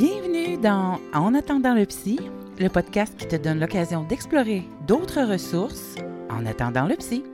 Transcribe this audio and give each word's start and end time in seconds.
Bienvenue 0.00 0.56
dans 0.58 1.00
En 1.12 1.34
attendant 1.34 1.74
le 1.74 1.84
psy, 1.84 2.20
le 2.60 2.68
podcast 2.68 3.16
qui 3.16 3.26
te 3.26 3.34
donne 3.34 3.58
l'occasion 3.58 4.04
d'explorer 4.04 4.62
d'autres 4.86 5.22
ressources 5.22 5.96
en 6.30 6.46
attendant 6.46 6.86
le 6.86 6.94
psy. 6.94 7.24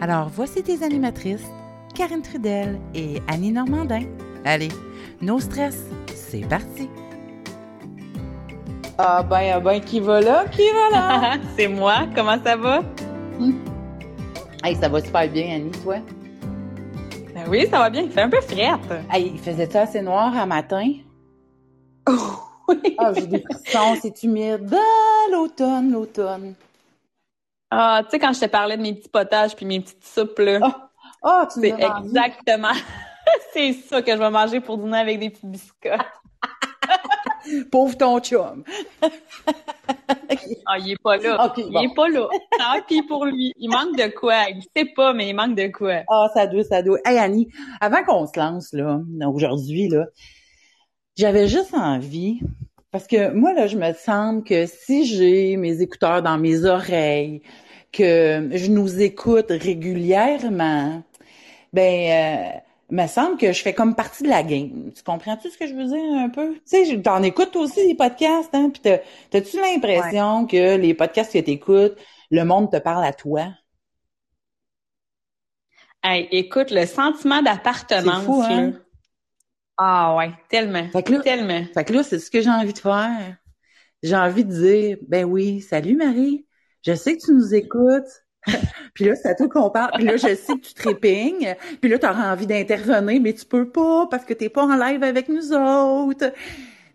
Alors 0.00 0.30
voici 0.30 0.62
tes 0.62 0.82
animatrices, 0.82 1.44
Karine 1.94 2.22
Trudel 2.22 2.80
et 2.94 3.20
Annie 3.28 3.52
Normandin. 3.52 4.04
Allez, 4.46 4.70
no 5.20 5.38
stress, 5.40 5.84
c'est 6.14 6.48
parti. 6.48 6.88
Ah 8.96 9.22
ben, 9.22 9.52
ah 9.52 9.60
ben, 9.60 9.78
qui 9.82 10.00
va 10.00 10.22
là, 10.22 10.46
qui 10.46 10.70
va 10.70 10.98
là? 10.98 11.34
c'est 11.58 11.68
moi, 11.68 12.06
comment 12.14 12.42
ça 12.42 12.56
va? 12.56 12.80
Hey, 14.64 14.74
ça 14.76 14.88
va 14.88 15.02
super 15.02 15.28
bien, 15.28 15.56
Annie, 15.56 15.70
toi? 15.82 15.96
Ben 17.34 17.44
oui, 17.50 17.66
ça 17.70 17.78
va 17.78 17.90
bien, 17.90 18.00
il 18.04 18.10
fait 18.10 18.22
un 18.22 18.30
peu 18.30 18.40
frette. 18.40 19.04
Hey, 19.12 19.32
il 19.34 19.38
faisait 19.38 19.70
ça 19.70 19.82
assez 19.82 20.00
noir 20.00 20.34
à 20.34 20.46
matin? 20.46 20.92
Oh, 22.08 22.38
oui. 22.68 22.96
Ah, 22.98 23.12
j'ai 23.12 23.26
des 23.26 23.42
frissons, 23.42 23.96
c'est 24.00 24.22
humide. 24.22 24.72
Ah, 24.72 25.30
l'automne, 25.30 25.92
l'automne. 25.92 26.54
Ah, 27.70 28.00
tu 28.04 28.10
sais, 28.10 28.18
quand 28.18 28.32
je 28.32 28.40
te 28.40 28.46
parlais 28.46 28.76
de 28.76 28.82
mes 28.82 28.94
petits 28.94 29.08
potages 29.08 29.56
puis 29.56 29.66
mes 29.66 29.80
petites 29.80 30.04
soupes, 30.04 30.38
là. 30.38 30.60
Ah, 30.62 30.90
ah 31.22 31.48
tu 31.52 31.60
c'est 31.60 31.70
exactement. 31.70 32.72
c'est 33.52 33.72
ça 33.72 34.02
que 34.02 34.12
je 34.12 34.18
vais 34.18 34.30
manger 34.30 34.60
pour 34.60 34.78
dîner 34.78 34.98
avec 34.98 35.18
des 35.18 35.30
petits 35.30 35.46
biscottes. 35.46 36.00
Pauvre 37.70 37.96
ton 37.96 38.20
chum. 38.20 38.64
Ah, 40.66 40.78
il 40.78 40.92
est 40.92 41.02
pas 41.02 41.16
là. 41.16 41.52
Il 41.56 41.72
bon. 41.72 41.80
est 41.80 41.94
pas 41.94 42.08
là. 42.08 42.28
Tant 42.58 42.82
pis 42.86 43.02
pour 43.02 43.24
lui. 43.24 43.52
Il 43.56 43.68
manque 43.70 43.96
de 43.96 44.12
quoi? 44.14 44.44
Il 44.50 44.62
sait 44.76 44.92
pas, 44.96 45.12
mais 45.12 45.28
il 45.28 45.34
manque 45.34 45.56
de 45.56 45.68
quoi? 45.68 46.02
Ah, 46.08 46.28
ça 46.34 46.46
doit, 46.46 46.64
ça 46.64 46.82
doit. 46.82 46.98
Hey, 47.04 47.18
Annie, 47.18 47.48
avant 47.80 48.02
qu'on 48.04 48.26
se 48.26 48.38
lance, 48.38 48.72
là, 48.72 49.00
aujourd'hui, 49.26 49.88
là, 49.88 50.06
j'avais 51.16 51.48
juste 51.48 51.74
envie, 51.74 52.40
parce 52.90 53.06
que 53.06 53.32
moi, 53.32 53.52
là, 53.52 53.66
je 53.66 53.76
me 53.76 53.92
semble 53.94 54.44
que 54.44 54.66
si 54.66 55.06
j'ai 55.06 55.56
mes 55.56 55.80
écouteurs 55.82 56.22
dans 56.22 56.38
mes 56.38 56.64
oreilles, 56.64 57.42
que 57.92 58.48
je 58.52 58.70
nous 58.70 59.00
écoute 59.00 59.46
régulièrement, 59.50 61.02
ben, 61.72 62.56
euh, 62.56 62.60
me 62.90 63.06
semble 63.08 63.38
que 63.38 63.52
je 63.52 63.62
fais 63.62 63.74
comme 63.74 63.94
partie 63.96 64.24
de 64.24 64.28
la 64.28 64.42
game. 64.44 64.92
Tu 64.94 65.02
comprends-tu 65.04 65.50
ce 65.50 65.58
que 65.58 65.66
je 65.66 65.74
veux 65.74 65.86
dire 65.86 66.18
un 66.20 66.30
peu? 66.30 66.54
Tu 66.54 66.86
sais, 66.86 67.02
t'en 67.02 67.22
écoutes 67.22 67.56
aussi 67.56 67.86
des 67.86 67.94
podcasts, 67.96 68.54
hein? 68.54 68.70
Puis 68.72 68.82
t'as- 68.82 69.00
t'as-tu 69.30 69.58
l'impression 69.60 70.46
que 70.46 70.76
les 70.76 70.94
podcasts 70.94 71.32
que 71.34 71.38
t'écoutes, 71.40 71.96
le 72.30 72.44
monde 72.44 72.70
te 72.72 72.78
parle 72.78 73.04
à 73.04 73.12
toi? 73.12 73.48
Hey, 76.02 76.26
écoute, 76.30 76.70
le 76.70 76.86
sentiment 76.86 77.42
d'appartenance, 77.42 78.40
hein? 78.50 78.72
Ah 79.78 80.16
ouais, 80.16 80.30
tellement. 80.48 80.88
Fait 80.90 81.02
que 81.02 81.12
là- 81.12 81.20
tellement. 81.20 81.64
Fait 81.74 81.84
que 81.84 81.92
là, 81.92 82.02
c'est 82.02 82.18
ce 82.18 82.30
que 82.30 82.40
j'ai 82.40 82.50
envie 82.50 82.72
de 82.72 82.78
faire. 82.78 83.36
J'ai 84.02 84.16
envie 84.16 84.44
de 84.44 84.52
dire, 84.52 84.98
ben 85.08 85.24
oui, 85.24 85.60
salut 85.62 85.96
Marie, 85.96 86.46
je 86.86 86.94
sais 86.94 87.16
que 87.16 87.24
tu 87.26 87.32
nous 87.32 87.54
écoutes. 87.54 88.24
puis 88.94 89.06
là, 89.06 89.16
c'est 89.16 89.28
à 89.30 89.34
toi 89.34 89.48
qu'on 89.48 89.70
parle. 89.70 89.92
Puis 89.94 90.04
là, 90.04 90.16
je 90.16 90.34
sais 90.34 90.54
que 90.54 90.66
tu 90.66 90.74
trépignes. 90.74 91.56
Puis 91.80 91.90
là, 91.90 91.98
tu 91.98 92.06
auras 92.06 92.32
envie 92.32 92.46
d'intervenir, 92.46 93.20
mais 93.22 93.34
tu 93.34 93.46
peux 93.46 93.70
pas 93.70 94.06
parce 94.10 94.24
que 94.24 94.34
t'es 94.34 94.48
pas 94.50 94.64
en 94.64 94.76
live 94.76 95.02
avec 95.02 95.28
nous 95.28 95.52
autres. 95.52 96.32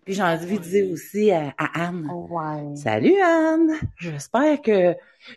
Puis 0.04 0.14
j'ai 0.14 0.22
envie 0.22 0.58
de 0.58 0.64
dire 0.64 0.90
aussi 0.92 1.30
à, 1.30 1.54
à 1.58 1.86
Anne, 1.86 2.08
Ouais. 2.10 2.74
salut 2.76 3.14
Anne, 3.22 3.72
j'espère 3.98 4.60
que 4.60 4.94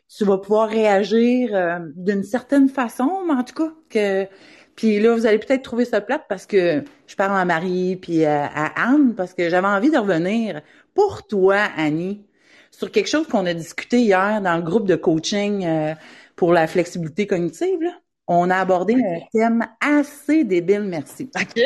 tu 0.09 0.25
vas 0.25 0.39
pouvoir 0.39 0.69
réagir 0.69 1.49
euh, 1.53 1.79
d'une 1.95 2.23
certaine 2.23 2.67
façon, 2.69 3.23
mais 3.27 3.33
en 3.33 3.43
tout 3.43 3.53
cas 3.53 3.71
que 3.89 4.27
puis 4.75 4.99
là 4.99 5.15
vous 5.15 5.25
allez 5.25 5.39
peut-être 5.39 5.63
trouver 5.63 5.85
ça 5.85 6.01
plate 6.01 6.25
parce 6.27 6.45
que 6.45 6.83
je 7.07 7.15
parle 7.15 7.37
à 7.39 7.45
Marie 7.45 7.95
puis 7.95 8.25
à, 8.25 8.45
à 8.45 8.89
Anne 8.89 9.15
parce 9.15 9.33
que 9.33 9.49
j'avais 9.49 9.67
envie 9.67 9.91
de 9.91 9.97
revenir 9.97 10.61
pour 10.93 11.27
toi 11.27 11.57
Annie 11.77 12.25
sur 12.71 12.91
quelque 12.91 13.07
chose 13.07 13.27
qu'on 13.27 13.45
a 13.45 13.53
discuté 13.53 13.99
hier 13.99 14.41
dans 14.41 14.57
le 14.57 14.63
groupe 14.63 14.87
de 14.87 14.95
coaching 14.95 15.65
euh, 15.65 15.93
pour 16.35 16.53
la 16.53 16.67
flexibilité 16.67 17.27
cognitive 17.27 17.81
là. 17.81 17.91
On 18.27 18.49
a 18.49 18.57
abordé 18.57 18.95
un 18.95 19.19
thème 19.31 19.67
assez 19.79 20.43
débile, 20.43 20.81
merci. 20.81 21.29
OK. 21.39 21.61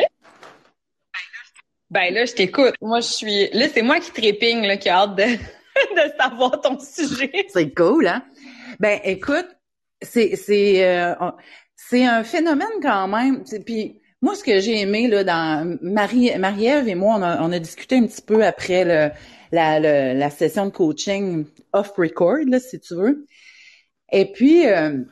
Ben 1.89 2.13
là, 2.13 2.25
je 2.25 2.33
t'écoute. 2.33 2.75
Moi, 2.81 2.99
je 2.99 3.07
suis. 3.07 3.49
Là, 3.51 3.67
c'est 3.73 3.81
moi 3.81 3.99
qui 3.99 4.11
trépigne, 4.11 4.67
là, 4.67 4.77
qui 4.77 4.89
a 4.89 4.97
hâte 4.97 5.15
de, 5.15 5.23
de 5.23 6.13
savoir 6.19 6.59
ton 6.61 6.77
sujet. 6.79 7.31
C'est 7.47 7.73
cool, 7.73 8.07
hein? 8.07 8.23
Ben, 8.79 8.99
écoute, 9.03 9.47
c'est 10.01 10.35
c'est 10.35 10.85
euh, 10.85 11.15
c'est 11.87 12.05
un 12.05 12.23
phénomène 12.23 12.67
quand 12.81 13.07
même. 13.07 13.43
Puis 13.65 14.01
moi, 14.21 14.35
ce 14.35 14.43
que 14.43 14.59
j'ai 14.59 14.81
aimé 14.81 15.07
là 15.07 15.23
dans 15.23 15.77
Marie 15.81 16.37
Marie-Ève 16.37 16.87
et 16.87 16.95
moi, 16.95 17.15
on 17.15 17.51
a, 17.51 17.59
discuté 17.59 17.95
un 17.95 18.05
petit 18.05 18.21
peu 18.21 18.45
après 18.45 18.83
la, 19.51 19.79
la 20.13 20.29
session 20.29 20.65
de 20.65 20.71
coaching 20.71 21.45
off 21.73 21.93
record, 21.97 22.45
là, 22.47 22.59
si 22.59 22.79
tu 22.79 22.95
veux. 22.95 23.25
Et 24.11 24.31
puis 24.31 24.67
euh, 24.67 25.03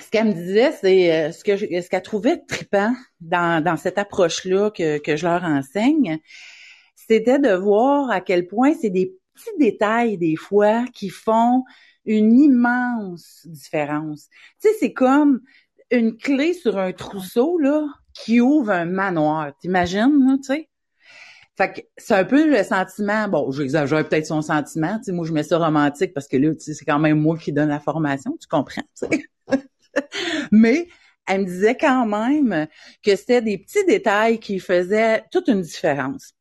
ce 0.00 0.10
qu'elle 0.10 0.26
me 0.26 0.32
disait, 0.32 0.72
c'est 0.72 1.12
euh, 1.12 1.32
ce 1.32 1.42
que 1.42 1.56
ce 1.56 1.88
qu'elle 1.88 2.02
trouvait 2.02 2.38
trippant 2.38 2.92
dans, 3.20 3.62
dans 3.62 3.76
cette 3.76 3.98
approche-là 3.98 4.70
que, 4.70 4.98
que 4.98 5.16
je 5.16 5.26
leur 5.26 5.42
enseigne, 5.42 6.18
c'était 6.94 7.38
de 7.38 7.54
voir 7.54 8.10
à 8.10 8.20
quel 8.20 8.46
point 8.46 8.74
c'est 8.80 8.90
des 8.90 9.12
petits 9.34 9.58
détails 9.58 10.18
des 10.18 10.36
fois 10.36 10.84
qui 10.94 11.08
font 11.08 11.64
une 12.04 12.38
immense 12.38 13.46
différence. 13.46 14.28
Tu 14.62 14.68
sais, 14.68 14.74
c'est 14.78 14.92
comme 14.92 15.40
une 15.90 16.16
clé 16.16 16.52
sur 16.52 16.78
un 16.78 16.92
trousseau 16.92 17.58
là 17.58 17.86
qui 18.14 18.40
ouvre 18.40 18.70
un 18.70 18.86
manoir. 18.86 19.52
T'imagines, 19.60 20.26
là, 20.26 20.36
tu 20.38 20.44
sais? 20.44 20.68
Fait 21.56 21.72
que 21.72 21.80
c'est 21.96 22.14
un 22.14 22.24
peu 22.24 22.50
le 22.50 22.62
sentiment, 22.62 23.28
bon, 23.28 23.50
j'exagère 23.50 24.06
peut-être 24.06 24.26
son 24.26 24.42
sentiment, 24.42 24.98
tu 24.98 25.04
sais, 25.04 25.12
moi 25.12 25.24
je 25.26 25.32
mets 25.32 25.42
ça 25.42 25.56
romantique 25.56 26.12
parce 26.12 26.28
que 26.28 26.36
là, 26.36 26.52
tu 26.54 26.60
sais, 26.60 26.74
c'est 26.74 26.84
quand 26.84 26.98
même 26.98 27.18
moi 27.18 27.38
qui 27.38 27.50
donne 27.50 27.70
la 27.70 27.80
formation, 27.80 28.36
tu 28.38 28.46
comprends, 28.46 28.82
tu 29.00 29.06
sais? 29.08 29.24
Mais 30.52 30.88
elle 31.26 31.42
me 31.42 31.46
disait 31.46 31.76
quand 31.76 32.04
même 32.04 32.66
que 33.02 33.16
c'était 33.16 33.40
des 33.40 33.56
petits 33.56 33.84
détails 33.86 34.38
qui 34.38 34.58
faisaient 34.58 35.24
toute 35.32 35.48
une 35.48 35.62
différence. 35.62 36.34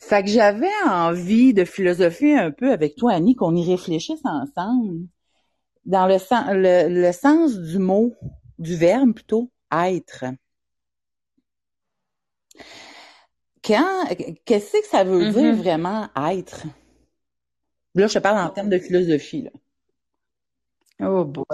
Fait 0.00 0.24
que 0.24 0.30
j'avais 0.30 0.66
envie 0.84 1.54
de 1.54 1.64
philosopher 1.64 2.36
un 2.36 2.50
peu 2.50 2.72
avec 2.72 2.96
toi, 2.96 3.12
Annie, 3.12 3.36
qu'on 3.36 3.54
y 3.54 3.64
réfléchisse 3.64 4.20
ensemble 4.24 5.06
dans 5.84 6.06
le, 6.06 6.18
sens, 6.18 6.46
le, 6.50 6.88
le 6.88 7.12
sens 7.12 7.58
du 7.58 7.78
mot, 7.78 8.14
du 8.58 8.76
verbe 8.76 9.12
plutôt, 9.14 9.50
être. 9.72 10.24
Quand, 13.64 14.06
qu'est-ce 14.44 14.72
que 14.72 14.86
ça 14.88 15.04
veut 15.04 15.26
dire 15.26 15.54
vraiment 15.54 16.08
être? 16.16 16.64
Là, 17.94 18.06
je 18.06 18.14
te 18.14 18.18
parle 18.18 18.38
en 18.38 18.50
termes 18.50 18.68
de 18.70 18.78
philosophie, 18.78 19.42
là. 19.42 19.50
Oh 21.00 21.24
boy. 21.24 21.44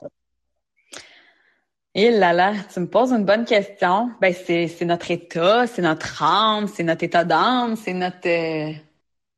Et 1.95 2.11
là 2.11 2.33
là, 2.33 2.55
tu 2.73 2.81
me 2.81 2.89
poses 2.89 3.13
une 3.13 3.25
bonne 3.25 3.45
question. 3.45 4.11
Ben 4.21 4.33
c'est 4.35 4.69
c'est 4.69 4.85
notre 4.85 5.11
état, 5.11 5.67
c'est 5.67 5.83
notre 5.83 6.23
âme, 6.23 6.69
c'est 6.69 6.83
notre 6.85 7.05
état 7.05 7.25
d'âme, 7.25 7.77
c'est 7.77 7.95
notre. 7.95 8.29
euh, 8.29 8.73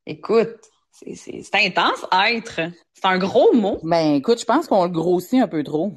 Écoute, 0.05 0.59
c'est 0.91 1.55
intense 1.55 2.05
être. 2.27 2.61
C'est 2.93 3.05
un 3.05 3.17
gros 3.17 3.53
mot. 3.53 3.79
Ben, 3.83 4.15
écoute, 4.15 4.39
je 4.39 4.45
pense 4.45 4.67
qu'on 4.67 4.83
le 4.83 4.89
grossit 4.91 5.41
un 5.41 5.47
peu 5.47 5.63
trop. 5.63 5.93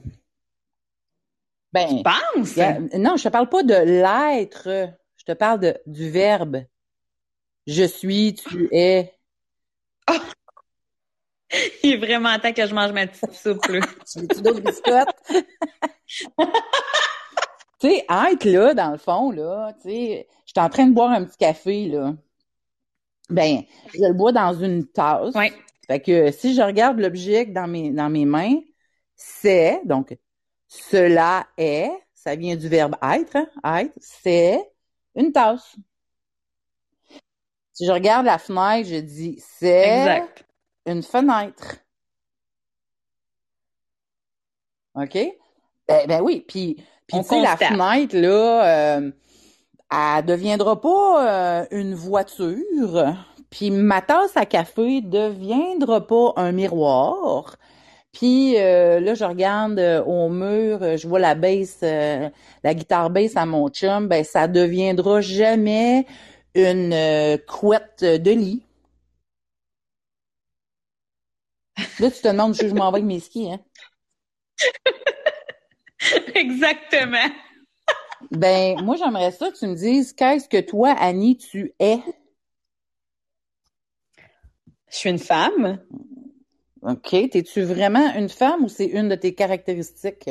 Ben, 1.73 1.89
Tu 1.89 2.03
penses? 2.03 2.59
a- 2.59 2.79
non, 2.99 3.17
je 3.17 3.25
te 3.25 3.29
parle 3.29 3.49
pas 3.49 3.63
de 3.63 3.75
l'être. 3.75 4.69
Je 5.17 5.25
te 5.25 5.33
parle 5.33 5.61
de, 5.61 5.77
du 5.87 6.11
verbe. 6.11 6.65
Je 7.67 7.85
suis, 7.85 8.35
tu 8.35 8.69
es. 8.73 9.13
Il 11.83 11.93
est 11.93 11.97
vraiment 11.97 12.39
temps 12.39 12.53
que 12.53 12.67
je 12.67 12.75
mange 12.75 12.93
ma 12.93 13.07
petite 13.07 13.33
soupe. 13.33 13.67
là. 13.69 13.81
Tu 14.13 14.21
veux-tu 14.21 14.41
d'autres 14.43 14.61
biscottes? 14.61 15.09
tu 17.81 17.89
sais, 17.89 18.05
être 18.09 18.45
là, 18.45 18.75
dans 18.75 18.91
le 18.93 18.99
fond, 18.99 19.31
là, 19.31 19.73
tu 19.83 19.89
sais, 19.91 20.29
je 20.47 20.53
suis 20.53 20.61
en 20.65 20.69
train 20.69 20.87
de 20.87 20.95
boire 20.95 21.11
un 21.11 21.25
petit 21.25 21.37
café, 21.39 21.87
là. 21.89 22.15
Ben, 23.31 23.63
je 23.95 24.05
le 24.05 24.13
bois 24.13 24.33
dans 24.33 24.53
une 24.53 24.87
tasse. 24.87 25.35
Ouais. 25.35 25.53
Fait 25.87 26.01
que 26.01 26.31
si 26.31 26.55
je 26.55 26.63
regarde 26.63 26.99
l'objet 26.99 27.47
dans 27.47 27.67
mes, 27.67 27.91
dans 27.91 28.11
mes 28.11 28.25
mains, 28.25 28.57
c'est, 29.17 29.81
donc, 29.85 30.17
cela 30.67 31.47
est, 31.57 31.91
ça 32.15 32.37
vient 32.37 32.57
du 32.57 32.69
verbe 32.69 32.97
être, 33.03 33.37
hein, 33.63 33.79
être, 33.81 33.93
c'est 33.99 34.59
une 35.15 35.33
tasse. 35.33 35.77
Si 37.73 37.87
je 37.87 37.93
regarde 37.93 38.25
la 38.25 38.39
fenêtre, 38.39 38.89
je 38.89 39.01
dis 39.01 39.43
c'est 39.59 40.23
une 40.87 41.03
fenêtre. 41.03 41.77
OK? 44.95 45.19
Ben, 45.89 46.07
ben 46.07 46.21
oui, 46.23 46.45
puis, 46.47 46.77
puis 47.07 47.19
tu 47.19 47.25
sais, 47.25 47.43
la 47.43 47.57
fenêtre, 47.57 48.17
là, 48.17 48.97
euh, 48.99 49.11
elle 49.91 50.25
deviendra 50.27 50.81
pas 50.81 51.61
euh, 51.63 51.67
une 51.71 51.95
voiture, 51.95 53.15
puis 53.51 53.71
ma 53.71 54.03
tasse 54.03 54.37
à 54.37 54.47
café 54.47 55.01
deviendra 55.01 56.07
pas 56.07 56.33
un 56.37 56.53
miroir, 56.53 57.57
puis 58.13 58.57
euh, 58.59 59.01
là, 59.01 59.15
je 59.15 59.25
regarde 59.25 59.79
euh, 59.79 60.03
au 60.05 60.29
mur, 60.31 60.97
je 60.97 61.09
vois 61.09 61.21
la 61.21 61.35
basse, 61.35 61.81
la 61.83 62.75
guitare 62.75 63.11
basse 63.11 63.37
à 63.37 63.47
mon 63.47 63.69
chum, 63.71 64.09
ben 64.09 64.25
ça 64.25 64.49
deviendra 64.49 65.21
jamais 65.21 66.07
une 66.55 67.39
couette 67.49 68.05
de 68.05 68.31
lit. 68.33 68.65
Là, 71.99 72.09
tu 72.11 72.21
te 72.23 72.29
demandes 72.29 72.53
où 72.53 72.69
je 72.69 72.73
m'en 72.75 72.91
vais 72.93 72.99
avec 72.99 73.05
mes 73.05 73.19
skis, 73.21 73.51
hein? 73.53 73.61
Exactement. 76.35 77.31
Ben, 78.37 78.81
moi, 78.83 78.97
j'aimerais 78.97 79.31
ça 79.31 79.51
que 79.51 79.57
tu 79.59 79.67
me 79.67 79.75
dises 79.75 80.13
qu'est-ce 80.13 80.49
que 80.49 80.61
toi, 80.61 80.91
Annie, 80.99 81.37
tu 81.37 81.73
es? 81.79 81.99
Je 84.91 84.97
suis 84.97 85.11
une 85.11 85.19
femme. 85.19 85.79
OK. 86.83 87.31
T'es-tu 87.31 87.63
vraiment 87.63 88.15
une 88.15 88.29
femme 88.29 88.65
ou 88.65 88.69
c'est 88.69 88.87
une 88.87 89.09
de 89.09 89.15
tes 89.15 89.35
caractéristiques? 89.35 90.31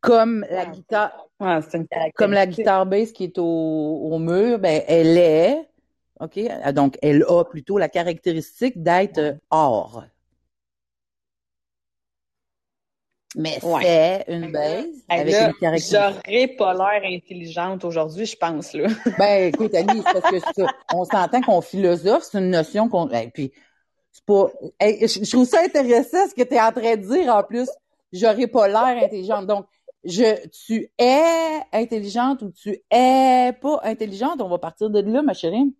Comme 0.00 0.46
la 0.50 0.66
guitare, 0.66 1.28
Ah, 1.40 1.60
c'est 1.60 1.76
une 1.76 1.86
caractéristique. 1.88 2.16
comme 2.16 2.32
la 2.32 2.46
guitare 2.46 2.86
basse 2.86 3.12
qui 3.12 3.24
est 3.24 3.38
au, 3.38 3.44
au 3.44 4.18
mur, 4.18 4.58
ben, 4.58 4.82
elle 4.86 5.18
est, 5.18 5.68
OK? 6.20 6.38
Donc, 6.72 6.98
elle 7.02 7.24
a 7.28 7.44
plutôt 7.44 7.78
la 7.78 7.88
caractéristique 7.88 8.82
d'être 8.82 9.18
euh, 9.18 9.34
Mais 13.36 13.58
Ouais. 13.62 13.82
c'est 13.82 14.32
une 14.32 14.50
baisse 14.50 14.86
Hey, 15.10 15.20
avec 15.20 15.32
là, 15.34 15.46
une 15.48 15.54
caractéristique. 15.54 15.98
J'aurais 15.98 16.48
pas 16.48 16.74
l'air 16.74 17.02
intelligente 17.12 17.84
aujourd'hui, 17.84 18.26
je 18.26 18.36
pense, 18.36 18.72
là. 18.72 18.88
Ben, 19.18 19.48
écoute, 19.52 19.74
Annie, 19.74 20.02
c'est 20.06 20.20
parce 20.20 20.30
que 20.30 20.40
ça, 20.40 20.66
on 20.94 21.04
s'entend 21.04 21.40
qu'on 21.42 21.60
philosophe, 21.60 22.22
c'est 22.22 22.38
une 22.38 22.50
notion 22.50 22.88
qu'on, 22.88 23.10
hey, 23.10 23.30
puis, 23.30 23.52
c'est 24.12 24.24
pas, 24.24 24.46
hey, 24.80 25.06
je 25.06 25.30
trouve 25.30 25.46
ça 25.46 25.60
intéressant 25.62 26.26
ce 26.28 26.34
que 26.34 26.42
tu 26.42 26.54
es 26.54 26.60
en 26.60 26.72
train 26.72 26.96
de 26.96 27.06
dire, 27.06 27.34
en 27.34 27.42
plus. 27.42 27.68
J'aurais 28.12 28.46
pas 28.46 28.66
l'air 28.66 29.04
intelligente. 29.04 29.46
Donc, 29.46 29.66
je, 30.04 30.46
tu 30.66 30.90
es 30.98 31.22
intelligente 31.72 32.40
ou 32.42 32.50
tu 32.50 32.80
es 32.90 33.52
pas 33.60 33.80
intelligente? 33.82 34.40
On 34.40 34.48
va 34.48 34.58
partir 34.58 34.88
de 34.88 35.00
là, 35.00 35.20
ma 35.20 35.34
chérie. 35.34 35.74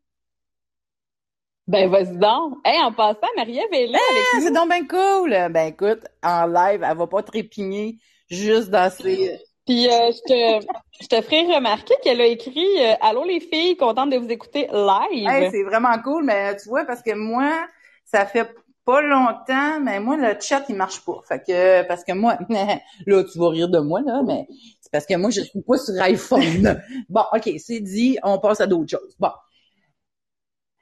Ben, 1.69 1.91
vas-y 1.91 2.17
donc. 2.17 2.57
Hey, 2.65 2.83
en 2.83 2.93
passant, 2.93 3.29
Marie-Ève 3.37 3.73
est 3.73 3.87
là 3.89 3.99
Ah, 4.01 4.13
avec 4.13 4.43
c'est 4.43 4.55
donc 4.55 4.71
bien 4.71 4.87
cool. 4.87 5.53
Ben, 5.53 5.69
écoute, 5.69 6.01
en 6.23 6.47
live, 6.47 6.83
elle 6.83 6.97
va 6.97 7.07
pas 7.07 7.23
trépigner 7.23 7.99
juste 8.31 8.71
dans 8.71 8.91
ses, 8.91 9.39
Puis, 9.67 9.87
euh, 9.87 10.11
je 10.11 10.61
te, 10.61 10.67
je 11.03 11.07
te 11.09 11.21
ferai 11.21 11.55
remarquer 11.55 11.95
qu'elle 12.03 12.23
a 12.23 12.27
écrit 12.27 12.67
euh, 12.79 12.95
Allô 13.03 13.23
les 13.25 13.41
filles, 13.41 13.77
contente 13.77 14.09
de 14.09 14.17
vous 14.17 14.31
écouter 14.31 14.67
live. 14.73 15.29
Hey, 15.29 15.51
c'est 15.51 15.63
vraiment 15.63 15.97
cool, 16.03 16.25
mais 16.25 16.57
tu 16.57 16.71
vois, 16.71 16.87
parce 16.87 17.03
que 17.03 17.15
moi, 17.15 17.67
ça 18.07 18.25
fait 18.25 18.49
pas 18.87 19.03
longtemps, 19.03 19.79
mais 19.83 20.01
moi, 20.01 20.17
le 20.17 20.41
chat, 20.41 20.65
il 20.71 20.75
marche 20.75 21.05
pas. 21.05 21.21
Fait 21.29 21.43
que, 21.47 21.87
parce 21.87 22.03
que 22.03 22.13
moi, 22.13 22.39
là, 23.07 23.25
tu 23.25 23.39
vas 23.39 23.49
rire 23.51 23.69
de 23.69 23.79
moi, 23.79 24.01
là, 24.01 24.23
mais 24.27 24.49
c'est 24.81 24.91
parce 24.91 25.05
que 25.05 25.17
moi, 25.17 25.29
je 25.29 25.43
suis 25.43 25.61
pas 25.61 25.77
sur 25.77 26.01
iPhone. 26.01 26.83
bon, 27.11 27.25
OK, 27.35 27.51
c'est 27.59 27.81
dit, 27.81 28.17
on 28.23 28.39
passe 28.39 28.63
à 28.63 28.67
d'autres 28.67 28.91
choses. 28.91 29.15
Bon. 29.19 29.29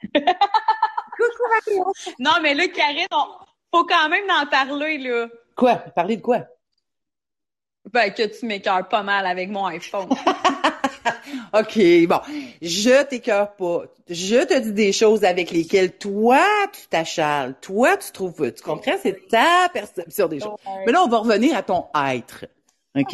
Coucou. 0.03 1.93
Non, 2.19 2.33
mais 2.43 2.55
là, 2.55 2.69
Karine, 2.69 3.07
on- 3.13 3.45
faut 3.75 3.85
quand 3.85 4.09
même 4.09 4.29
en 4.31 4.47
parler, 4.47 4.99
là. 4.99 5.27
Quoi? 5.55 5.77
Parler 5.77 6.17
de 6.17 6.23
quoi? 6.23 6.45
Ben, 7.93 8.11
que 8.13 8.23
tu 8.25 8.47
m'écœures 8.47 8.89
pas 8.89 9.03
mal 9.03 9.27
avec 9.27 9.49
mon 9.49 9.65
iPhone. 9.67 10.09
OK, 11.53 11.79
bon. 12.09 12.21
Je 12.61 13.03
t'écœure 13.05 13.55
pas. 13.55 13.85
Je 14.09 14.45
te 14.45 14.59
dis 14.59 14.73
des 14.73 14.93
choses 14.93 15.25
avec 15.25 15.51
lesquelles 15.51 15.97
toi, 15.97 16.45
tu 16.73 16.87
t'achales. 16.89 17.55
Toi, 17.61 17.97
tu 17.97 18.11
trouves, 18.13 18.53
tu 18.53 18.63
comprends? 18.63 18.97
C'est 19.01 19.29
ta 19.29 19.69
perception 19.73 20.27
des 20.29 20.41
choses. 20.41 20.57
Mais 20.85 20.93
là, 20.93 21.03
on 21.05 21.09
va 21.09 21.19
revenir 21.19 21.57
à 21.57 21.63
ton 21.63 21.87
être. 22.13 22.47
OK? 22.97 23.13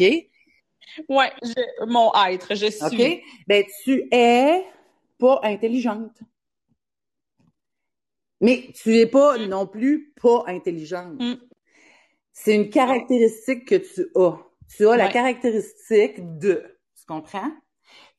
Je- 1.43 1.85
mon 1.85 2.11
être, 2.27 2.55
je 2.55 2.67
suis. 2.71 2.83
OK? 2.85 3.21
Ben, 3.47 3.63
tu 3.83 4.07
es 4.11 4.65
pas 5.19 5.39
intelligente. 5.43 6.11
Mais 8.43 8.67
tu 8.75 8.97
es 8.97 9.07
pas 9.07 9.37
non 9.37 9.65
plus 9.65 10.13
pas 10.21 10.43
intelligente. 10.47 11.15
Mm. 11.17 11.35
C'est 12.33 12.53
une 12.53 12.69
caractéristique 12.69 13.65
que 13.65 13.75
tu 13.75 14.05
as. 14.15 14.37
Tu 14.75 14.87
as 14.87 14.97
la 14.97 15.07
caractéristique 15.07 16.15
de. 16.39 16.61
Tu 16.99 17.05
comprends? 17.07 17.51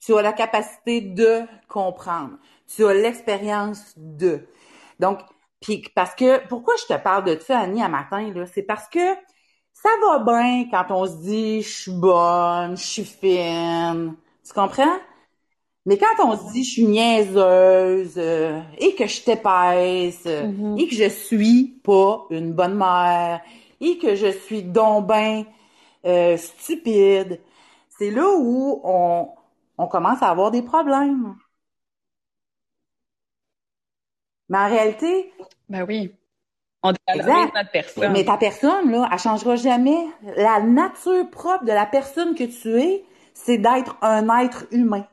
Tu 0.00 0.17
as 0.17 0.23
la 0.23 0.32
capacité 0.32 1.03
de 1.03 1.43
comprendre. 1.69 2.38
Tu 2.75 2.87
as 2.87 2.94
l'expérience 2.94 3.93
de. 3.97 4.47
Donc, 4.99 5.19
puis 5.61 5.85
parce 5.94 6.15
que, 6.15 6.47
pourquoi 6.49 6.75
je 6.81 6.94
te 6.94 6.99
parle 6.99 7.25
de 7.25 7.38
ça, 7.38 7.59
Annie, 7.59 7.82
à 7.82 7.88
matin, 7.88 8.32
là? 8.35 8.47
C'est 8.47 8.62
parce 8.62 8.88
que 8.88 9.15
ça 9.75 9.91
va 10.03 10.20
bien 10.20 10.69
quand 10.70 10.87
on 10.91 11.06
se 11.06 11.23
dit 11.23 11.61
je 11.61 11.69
suis 11.69 11.93
bonne, 11.93 12.79
je 12.79 12.82
suis 12.82 13.05
fine. 13.05 14.15
Tu 14.43 14.53
comprends? 14.55 14.99
Mais 15.87 15.99
quand 15.99 16.25
on 16.27 16.37
se 16.37 16.53
dit 16.53 16.65
je 16.65 16.71
suis 16.71 16.85
niaiseuse 16.87 18.15
euh, 18.17 18.61
et 18.79 18.95
que 18.95 19.07
je 19.07 19.23
t'épaisse 19.23 20.23
euh, 20.27 20.47
Mhm. 20.47 20.79
et 20.79 20.89
que 20.89 20.95
je 20.95 21.09
suis 21.09 21.79
pas 21.85 22.27
une 22.31 22.53
bonne 22.53 22.75
mère 22.75 23.43
et 23.81 23.99
que 23.99 24.15
je 24.15 24.29
suis 24.33 24.63
donc 24.63 25.07
ben 25.07 25.45
euh, 26.07 26.37
stupide, 26.39 27.41
c'est 27.99 28.11
là 28.11 28.27
où 28.39 28.81
on, 28.85 29.29
on 29.79 29.87
commence 29.89 30.23
à 30.23 30.31
avoir 30.31 30.51
des 30.51 30.63
problèmes. 30.63 31.37
Mais 34.49 34.59
en 34.59 34.69
réalité, 34.69 35.33
Ben 35.69 35.85
oui. 35.89 36.15
On 36.83 36.93
Exact. 37.09 37.55
notre 37.57 37.71
personne. 37.73 38.13
mais 38.13 38.25
ta 38.25 38.37
personne, 38.37 38.91
là, 38.91 39.09
elle 39.11 39.19
changera 39.19 39.57
jamais. 39.57 40.07
La 40.37 40.61
nature 40.61 41.29
propre 41.31 41.65
de 41.65 41.73
la 41.73 41.87
personne 41.87 42.35
que 42.35 42.45
tu 42.45 42.79
es, 42.81 43.05
c'est 43.33 43.59
d'être 43.59 43.97
un 44.03 44.29
être 44.41 44.67
humain. 44.71 45.07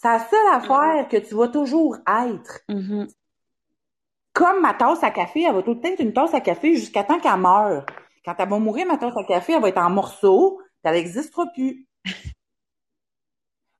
C'est 0.00 0.06
la 0.06 0.20
seule 0.20 0.46
affaire 0.52 1.08
que 1.08 1.16
tu 1.16 1.34
vas 1.34 1.48
toujours 1.48 1.96
être. 2.06 2.60
Mhm. 2.68 3.08
Comme 4.32 4.60
ma 4.62 4.72
tasse 4.72 5.02
à 5.02 5.10
café, 5.10 5.42
elle 5.42 5.54
va 5.56 5.62
tout 5.62 5.74
le 5.74 5.80
temps 5.80 5.88
être 5.88 5.98
une 5.98 6.12
tasse 6.12 6.34
à 6.34 6.40
café 6.40 6.76
jusqu'à 6.76 7.02
temps 7.02 7.18
qu'elle 7.18 7.36
meure. 7.36 7.84
Quand 8.24 8.34
elle 8.38 8.48
va 8.48 8.58
mourir, 8.60 8.86
ma 8.86 8.96
tasse 8.96 9.16
à 9.16 9.24
café, 9.24 9.54
elle 9.54 9.60
va 9.60 9.68
être 9.70 9.78
en 9.78 9.90
morceaux, 9.90 10.60
puis 10.60 10.68
elle 10.84 10.94
n'existera 10.94 11.46
plus. 11.52 11.88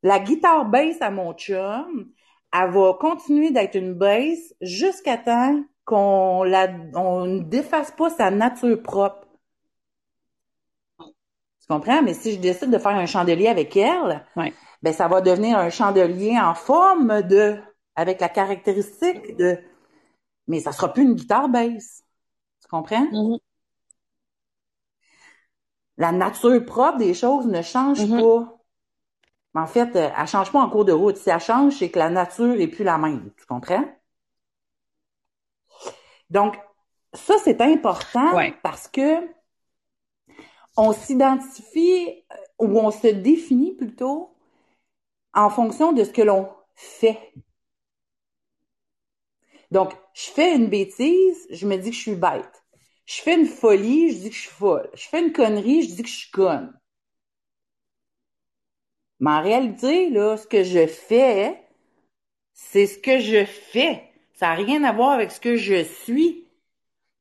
La 0.03 0.19
guitare 0.19 0.65
basse 0.65 1.01
à 1.01 1.11
mon 1.11 1.35
chum, 1.35 2.11
elle 2.53 2.71
va 2.71 2.95
continuer 3.01 3.53
d'être 3.53 3.77
une 3.77 3.95
basse 3.95 4.55
jusqu'à 4.61 5.19
temps 5.19 5.63
qu'on 5.85 6.43
la, 6.43 6.69
on 6.95 7.27
ne 7.27 7.41
défasse 7.41 7.93
pas 7.93 8.11
sa 8.11 8.33
nature 8.33 8.83
propre. 8.83 9.25
Tu 10.99 11.67
comprends? 11.69 12.03
Mais 12.03 12.15
si 12.15 12.33
je 12.33 12.41
décide 12.41 12.71
de 12.71 12.79
faire 12.79 12.97
un 12.97 13.07
chandelier 13.07 13.47
avec 13.47 13.77
elle, 13.77 14.25
Ouais. 14.35 14.53
Ben 14.83 14.93
ça 14.93 15.09
va 15.09 15.21
devenir 15.21 15.59
un 15.59 15.71
chandelier 15.71 16.39
en 16.41 16.55
forme 16.55 17.23
de, 17.23 17.59
avec 17.97 18.21
la 18.21 18.29
caractéristique 18.29 19.37
de, 19.37 19.59
mais 20.49 20.61
ça 20.61 20.73
sera 20.73 20.93
plus 20.93 21.05
une 21.05 21.15
guitare 21.15 21.49
basse. 21.51 22.05
Tu 22.63 22.69
comprends? 22.69 23.09
Mhm. 23.11 23.39
La 25.99 26.13
nature 26.13 26.65
propre 26.65 26.97
des 26.97 27.13
choses 27.13 27.47
ne 27.47 27.61
change 27.61 28.07
Mhm. 28.07 28.15
pas. 28.15 28.57
Mais 29.55 29.61
en 29.61 29.67
fait, 29.67 29.95
euh, 29.97 30.11
elle 30.17 30.27
change 30.27 30.53
pas 30.53 30.61
en 30.61 30.71
cours 30.71 30.87
de 30.87 30.93
route. 30.93 31.17
Si 31.19 31.31
elle 31.31 31.41
change, 31.41 31.75
c'est 31.79 31.91
que 31.91 31.99
la 31.99 32.11
nature 32.11 32.55
est 32.61 32.69
plus 32.69 32.85
la 32.85 32.99
même. 32.99 33.31
Tu 33.37 33.45
comprends? 33.47 33.85
Donc, 36.31 36.57
ça, 37.15 37.35
c'est 37.45 37.61
important 37.61 38.31
Ouais. 38.31 38.55
parce 38.63 38.89
que 38.89 39.29
on 40.77 40.93
s'identifie 40.93 42.25
euh, 42.33 42.37
ou 42.59 42.79
on 42.79 42.91
se 42.91 43.09
définit 43.09 43.73
plutôt 43.75 44.31
en 45.39 45.51
fonction 45.51 45.93
de 45.93 46.03
ce 46.03 46.11
que 46.11 46.23
l'on 46.23 46.49
fait. 46.75 47.33
Donc, 49.71 49.95
je 50.15 50.31
fais 50.31 50.57
une 50.57 50.67
bêtise, 50.67 51.47
je 51.51 51.67
me 51.67 51.77
dis 51.77 51.91
que 51.91 51.97
je 51.97 52.01
suis 52.01 52.15
bête. 52.17 52.65
Je 53.07 53.23
fais 53.23 53.35
une 53.39 53.47
folie, 53.47 54.11
je 54.11 54.19
dis 54.19 54.31
que 54.31 54.35
je 54.35 54.41
suis 54.41 54.51
folle. 54.51 54.91
Je 54.95 55.09
fais 55.09 55.21
une 55.21 55.33
connerie, 55.33 55.83
je 55.83 55.95
dis 55.95 56.03
que 56.03 56.09
je 56.09 56.17
suis 56.17 56.31
conne. 56.31 56.79
Mais 59.21 59.31
en 59.31 59.43
réalité, 59.43 60.11
là, 60.11 60.37
ce 60.37 60.47
que 60.47 60.65
je 60.65 60.87
fais, 60.87 61.63
c'est 62.53 62.87
ce 62.87 62.99
que 62.99 63.21
je 63.21 63.45
fais. 63.45 64.11
Ça 64.35 64.49
n'a 64.49 64.55
rien 64.55 64.83
à 64.85 64.93
voir 64.93 65.11
avec 65.11 65.31
ce 65.31 65.41
que 65.41 65.57
je 65.57 65.85
suis. 65.85 66.49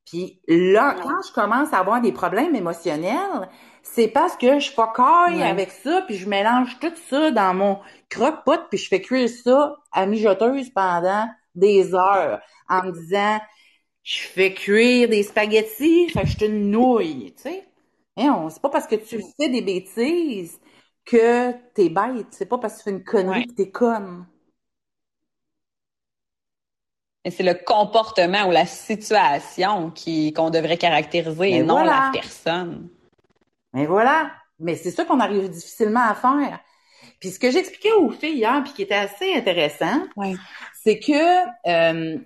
Puis 0.05 0.41
là, 0.47 0.95
quand 1.01 1.21
je 1.27 1.33
commence 1.33 1.73
à 1.73 1.79
avoir 1.79 2.01
des 2.01 2.11
problèmes 2.11 2.55
émotionnels, 2.55 3.49
c'est 3.93 4.07
parce 4.09 4.35
que 4.37 4.59
je 4.59 4.71
focaille 4.71 5.43
Ouais. 5.43 5.43
avec 5.43 5.71
ça, 5.71 6.01
puis 6.03 6.17
je 6.17 6.27
mélange 6.29 6.79
tout 6.79 6.93
ça 7.09 7.31
dans 7.31 7.53
mon 7.53 7.79
croque-pot, 8.09 8.59
puis 8.69 8.77
je 8.77 8.87
fais 8.87 9.01
cuire 9.01 9.29
ça 9.29 9.77
à 9.91 10.05
mijoteuse 10.05 10.69
pendant 10.71 11.27
des 11.55 11.93
heures 11.95 12.41
en 12.69 12.83
me 12.83 12.91
disant 12.91 13.39
je 14.03 14.19
fais 14.21 14.53
cuire 14.53 15.09
des 15.09 15.23
spaghettis, 15.23 16.09
fait 16.09 16.21
que 16.23 16.27
je 16.29 16.37
te 16.37 16.45
nouille, 16.45 17.33
tu 17.35 17.43
sais. 17.43 17.67
Et 18.17 18.25
c'est 18.49 18.61
pas 18.61 18.69
parce 18.69 18.87
que 18.87 18.95
tu 18.95 19.21
fais 19.39 19.49
des 19.49 19.61
bêtises 19.61 20.59
que 21.05 21.51
t'es 21.73 21.89
bête. 21.89 22.27
C'est 22.31 22.47
pas 22.47 22.57
parce 22.57 22.75
que 22.75 22.79
tu 22.79 22.83
fais 22.85 22.91
une 22.91 23.03
connerie 23.03 23.41
Ouais. 23.41 23.45
que 23.45 23.53
t'es 23.53 23.71
conne. 23.71 24.27
Et 27.23 27.29
c'est 27.31 27.43
le 27.43 27.53
comportement 27.53 28.47
ou 28.47 28.51
la 28.51 28.65
situation 28.65 29.91
qui 29.91 30.33
qu'on 30.33 30.49
devrait 30.49 30.77
caractériser 30.77 31.57
et 31.57 31.61
Ben 31.61 31.63
non 31.63 31.83
voilà. 31.83 31.85
la 31.85 32.01
personne. 32.11 32.89
Mais 33.73 33.85
voilà. 33.85 34.31
Mais 34.59 34.75
c'est 34.75 34.91
ça 34.91 35.05
qu'on 35.05 35.19
arrive 35.19 35.49
difficilement 35.49 36.03
à 36.07 36.15
faire. 36.15 36.59
Puis 37.19 37.29
ce 37.31 37.39
que 37.39 37.51
j'expliquais 37.51 37.93
aux 37.93 38.09
filles 38.09 38.37
hier, 38.37 38.61
puis 38.63 38.73
qui 38.73 38.81
était 38.83 38.95
assez 38.95 39.33
intéressant, 39.33 40.03
c'est 40.83 40.99
que, 40.99 41.47
euh, 41.67 42.17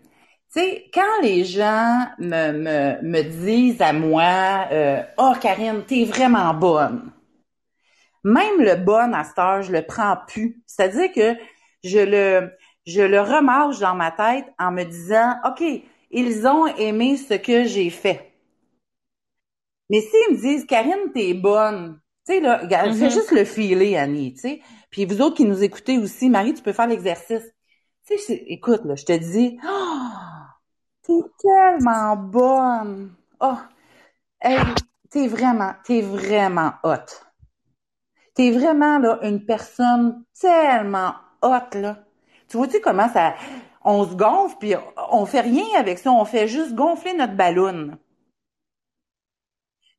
tu 0.53 0.59
sais, 0.59 0.85
quand 0.93 1.21
les 1.21 1.45
gens 1.45 2.07
me, 2.19 2.51
me, 2.51 3.01
me 3.01 3.21
disent 3.21 3.81
à 3.81 3.93
moi, 3.93 4.67
euh, 4.71 5.01
oh 5.17 5.33
Karine, 5.41 5.83
t'es 5.85 6.05
vraiment 6.05 6.53
bonne. 6.53 7.11
Même 8.23 8.59
le 8.59 8.75
bon 8.75 9.13
à 9.13 9.23
cette 9.23 9.39
heure, 9.39 9.63
je 9.63 9.71
le 9.71 9.81
prends 9.81 10.17
plus. 10.27 10.61
C'est-à-dire 10.67 11.11
que 11.13 11.35
je 11.83 11.99
le, 11.99 12.51
je 12.85 13.01
le 13.01 13.19
remarche 13.21 13.79
dans 13.79 13.95
ma 13.95 14.11
tête 14.11 14.45
en 14.59 14.71
me 14.71 14.83
disant, 14.83 15.35
OK, 15.45 15.63
ils 16.11 16.47
ont 16.47 16.67
aimé 16.67 17.17
ce 17.17 17.33
que 17.35 17.63
j'ai 17.63 17.89
fait. 17.89 18.30
Mais 19.91 19.99
s'ils 19.99 20.37
me 20.37 20.39
disent, 20.39 20.65
Karine, 20.65 21.11
t'es 21.13 21.33
bonne, 21.33 21.99
tu 22.25 22.33
sais, 22.33 22.39
là, 22.39 22.59
regarde, 22.59 22.93
fais 22.93 23.09
juste 23.09 23.31
le 23.31 23.43
filer, 23.43 23.97
Annie, 23.97 24.33
tu 24.33 24.39
sais. 24.39 24.61
Puis 24.89 25.03
vous 25.03 25.21
autres 25.21 25.35
qui 25.35 25.43
nous 25.43 25.63
écoutez 25.63 25.97
aussi, 25.97 26.29
Marie, 26.29 26.53
tu 26.53 26.63
peux 26.63 26.71
faire 26.71 26.87
l'exercice. 26.87 27.43
Tu 28.07 28.17
sais, 28.17 28.41
écoute, 28.47 28.85
là, 28.85 28.95
je 28.95 29.03
te 29.03 29.11
dis, 29.11 29.59
oh, 29.67 30.07
t'es 31.01 31.29
tellement 31.41 32.15
bonne. 32.15 33.13
Oh, 33.41 33.57
hey, 34.39 34.59
t'es 35.09 35.27
vraiment, 35.27 35.73
t'es 35.83 35.99
vraiment 36.01 36.71
hot. 36.83 37.25
T'es 38.33 38.51
vraiment, 38.51 38.97
là, 38.97 39.19
une 39.23 39.45
personne 39.45 40.23
tellement 40.39 41.15
hot, 41.41 41.77
là. 41.77 42.05
Tu 42.47 42.55
vois-tu 42.55 42.79
comment 42.79 43.09
ça, 43.09 43.35
on 43.83 44.05
se 44.05 44.15
gonfle, 44.15 44.55
puis 44.57 44.73
on 45.11 45.25
fait 45.25 45.41
rien 45.41 45.65
avec 45.77 45.99
ça, 45.99 46.13
on 46.13 46.23
fait 46.23 46.47
juste 46.47 46.75
gonfler 46.75 47.13
notre 47.13 47.35
ballon. 47.35 47.97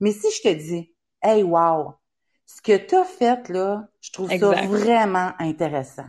Mais 0.02 0.10
si 0.10 0.26
je 0.32 0.42
te 0.42 0.52
dis, 0.52 0.92
hey, 1.22 1.44
wow, 1.44 1.94
ce 2.44 2.60
que 2.60 2.76
t'as 2.76 3.04
fait, 3.04 3.48
là, 3.48 3.86
je 4.00 4.10
trouve 4.10 4.28
ça 4.28 4.50
vraiment 4.66 5.30
intéressant. 5.38 6.08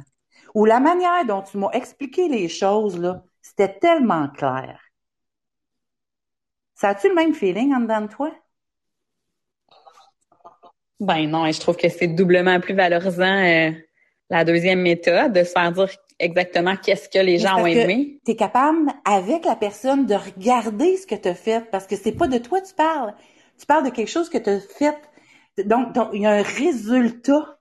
Ou 0.56 0.66
la 0.66 0.80
manière 0.80 1.26
dont 1.26 1.44
tu 1.44 1.60
m'as 1.60 1.70
expliqué 1.74 2.28
les 2.28 2.50
choses, 2.50 3.00
là, 3.00 3.24
c'était 3.40 3.78
tellement 3.78 4.30
clair. 4.30 4.82
Ça 6.74 6.90
a-tu 6.90 7.08
le 7.08 7.14
même 7.14 7.36
feeling 7.36 7.72
en 7.76 7.82
dedans 7.82 8.02
de 8.02 8.08
toi? 8.08 8.32
Ben 11.00 11.30
non, 11.30 11.46
et 11.46 11.54
je 11.54 11.60
trouve 11.60 11.78
que 11.78 11.88
c'est 11.88 12.08
doublement 12.08 12.60
plus 12.60 12.74
valorisant 12.74 13.44
euh, 13.44 13.72
la 14.32 14.44
deuxième 14.44 14.82
méthode, 14.82 15.34
de 15.34 15.44
se 15.44 15.52
faire 15.52 15.72
dire 15.72 15.90
exactement 16.18 16.76
qu'est-ce 16.78 17.10
que 17.10 17.20
les 17.20 17.38
gens 17.38 17.62
ont 17.62 17.68
aimé. 17.68 18.20
T'es 18.26 18.36
capable, 18.36 18.92
avec 19.06 19.46
la 19.46 19.56
personne, 19.56 20.08
de 20.08 20.16
regarder 20.16 20.98
ce 20.98 21.06
que 21.06 21.16
t'as 21.16 21.36
fait, 21.36 21.70
parce 21.70 21.86
que 21.86 21.96
c'est 21.96 22.14
pas 22.14 22.28
de 22.28 22.40
toi 22.40 22.60
que 22.60 22.68
tu 22.68 22.74
parles. 22.74 23.14
Tu 23.64 23.68
parles 23.68 23.86
de 23.86 23.92
quelque 23.92 24.10
chose 24.10 24.30
que 24.30 24.38
t'as 24.38 24.60
fait. 24.60 24.98
Donc, 25.64 25.94
donc, 25.94 26.10
il 26.12 26.24
y 26.24 26.26
a 26.26 26.32
un 26.32 26.42
résultat 26.42 27.58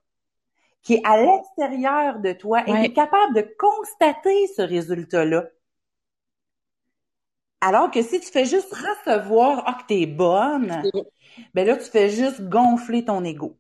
qui 0.83 0.95
est 0.95 1.07
à 1.07 1.17
l'extérieur 1.23 2.19
de 2.19 2.33
toi 2.33 2.67
et 2.67 2.73
Ouais. 2.73 2.81
tu 2.81 2.87
es 2.87 2.93
capable 2.93 3.37
de 3.37 3.47
constater 3.57 4.49
ce 4.49 4.63
résultat-là. 4.63 5.45
Alors 7.61 7.93
que 7.93 8.03
si 8.03 8.19
tu 8.19 8.27
fais 8.33 8.47
juste 8.47 8.75
recevoir, 8.75 9.63
ah, 9.65 9.79
que 9.81 9.87
t'es 9.87 10.07
bonne, 10.07 10.83
ben 11.55 11.65
là, 11.65 11.77
tu 11.77 11.85
fais 11.89 12.11
juste 12.11 12.43
gonfler 12.49 13.05
ton 13.05 13.23
ego. 13.23 13.57